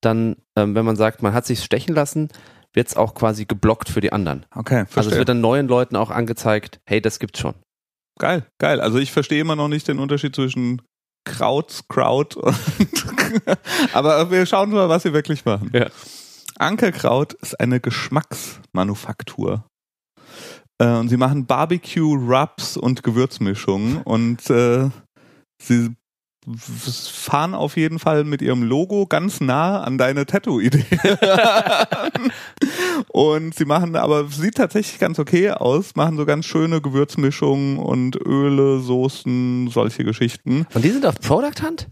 [0.01, 2.29] dann, ähm, wenn man sagt, man hat sich stechen lassen,
[2.73, 4.45] wird es auch quasi geblockt für die anderen.
[4.55, 5.17] Okay, Also es verstehe.
[5.19, 7.53] wird dann neuen Leuten auch angezeigt, hey, das gibt's schon.
[8.19, 8.81] geil, geil.
[8.81, 10.81] Also ich verstehe immer noch nicht den Unterschied zwischen
[11.25, 12.57] Krauts, Kraut und
[13.93, 15.69] aber wir schauen mal, was sie wirklich machen.
[15.73, 15.87] Ja.
[16.59, 19.65] Ankerkraut ist eine Geschmacksmanufaktur.
[20.80, 24.89] Äh, und sie machen Barbecue, Rubs und Gewürzmischungen und äh,
[25.61, 25.95] sie
[26.57, 30.84] fahren auf jeden Fall mit ihrem Logo ganz nah an deine Tattoo-Idee.
[33.07, 38.17] und sie machen aber, sieht tatsächlich ganz okay aus, machen so ganz schöne Gewürzmischungen und
[38.17, 40.67] Öle, Soßen, solche Geschichten.
[40.74, 41.88] Und die sind auf Product Hunt?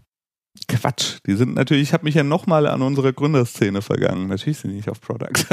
[0.68, 4.28] Quatsch, die sind natürlich, ich habe mich ja nochmal an unsere Gründerszene vergangen.
[4.28, 5.30] Natürlich sind die nicht auf Product.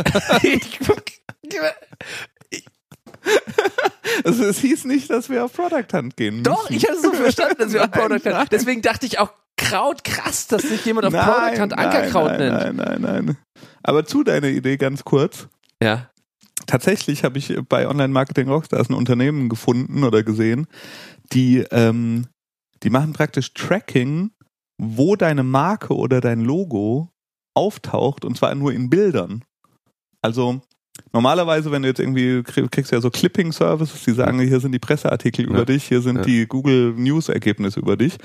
[4.24, 6.44] Also es hieß nicht, dass wir auf Product Hunt gehen.
[6.44, 6.74] Doch, müssen.
[6.76, 8.38] ich hatte so verstanden, dass wir auf Product.
[8.38, 8.52] Hunt.
[8.52, 12.38] Deswegen dachte ich auch, Kraut, krass, dass sich jemand auf nein, Product Hunt Ankerkraut nein,
[12.40, 12.78] nennt.
[12.78, 13.38] Nein, nein, nein.
[13.84, 15.48] Aber zu deiner Idee ganz kurz.
[15.84, 16.10] Ja.
[16.66, 20.68] Tatsächlich habe ich bei Online Marketing Rockstars ein Unternehmen gefunden oder gesehen,
[21.34, 22.28] die, ähm,
[22.84, 24.32] die machen praktisch Tracking,
[24.78, 27.10] wo deine Marke oder dein Logo
[27.54, 29.44] auftaucht und zwar nur in Bildern.
[30.22, 30.62] Also
[31.12, 34.72] normalerweise, wenn du jetzt irgendwie krieg- kriegst ja so Clipping Services, die sagen, hier sind
[34.72, 35.52] die Presseartikel Ja.
[35.52, 36.22] über dich, hier sind Ja.
[36.24, 38.16] die Google News Ergebnisse über dich.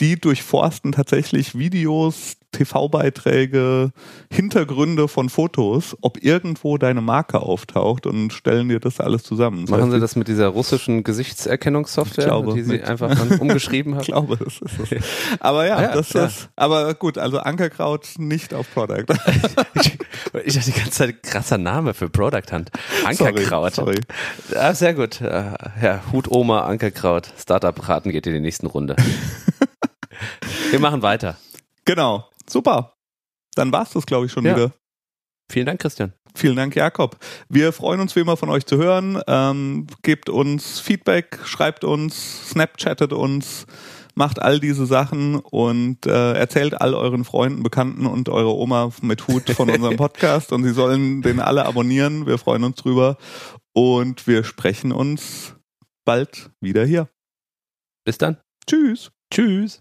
[0.00, 3.90] Die durchforsten tatsächlich Videos, TV-Beiträge,
[4.32, 9.62] Hintergründe von Fotos, ob irgendwo deine Marke auftaucht und stellen dir das alles zusammen.
[9.62, 13.14] Das Machen heißt, sie das mit dieser russischen Gesichtserkennungssoftware, Ich glaube, die sie mit- einfach
[13.14, 14.26] dann umgeschrieben Ich haben?
[14.26, 15.04] glaube, das ist es.
[15.40, 16.24] Aber ja, Ja, das ja.
[16.26, 19.04] ist, aber gut, also Ankerkraut nicht auf Product.
[20.44, 22.70] Ich hatte die ganze Zeit krasser Name für Product Hunt.
[23.04, 23.74] Ankerkraut.
[23.74, 23.94] Sorry,
[24.50, 24.58] sorry.
[24.60, 25.20] Ah, sehr gut.
[25.22, 27.30] Äh, Ja, Hut Oma, Ankerkraut.
[27.38, 28.94] Startup-Raten geht in die nächsten Runde.
[30.70, 31.36] Wir machen weiter.
[31.86, 32.26] Genau.
[32.48, 32.94] Super.
[33.54, 34.54] Dann war's das, glaube ich, schon Ja.
[34.56, 34.72] wieder.
[35.50, 36.12] Vielen Dank, Christian.
[36.34, 37.16] Vielen Dank, Jakob.
[37.48, 39.20] Wir freuen uns wie immer von euch zu hören.
[39.26, 43.66] Ähm, gebt uns Feedback, schreibt uns, Snapchattet uns,
[44.14, 49.26] macht all diese Sachen und äh, erzählt all euren Freunden, Bekannten und eurer Oma mit
[49.26, 52.26] Hut von unserem Podcast und sie sollen den alle abonnieren.
[52.26, 53.16] Wir freuen uns drüber
[53.72, 55.54] und wir sprechen uns
[56.04, 57.08] bald wieder hier.
[58.04, 58.36] Bis dann.
[58.66, 59.10] Tschüss.
[59.32, 59.80] Tschüss.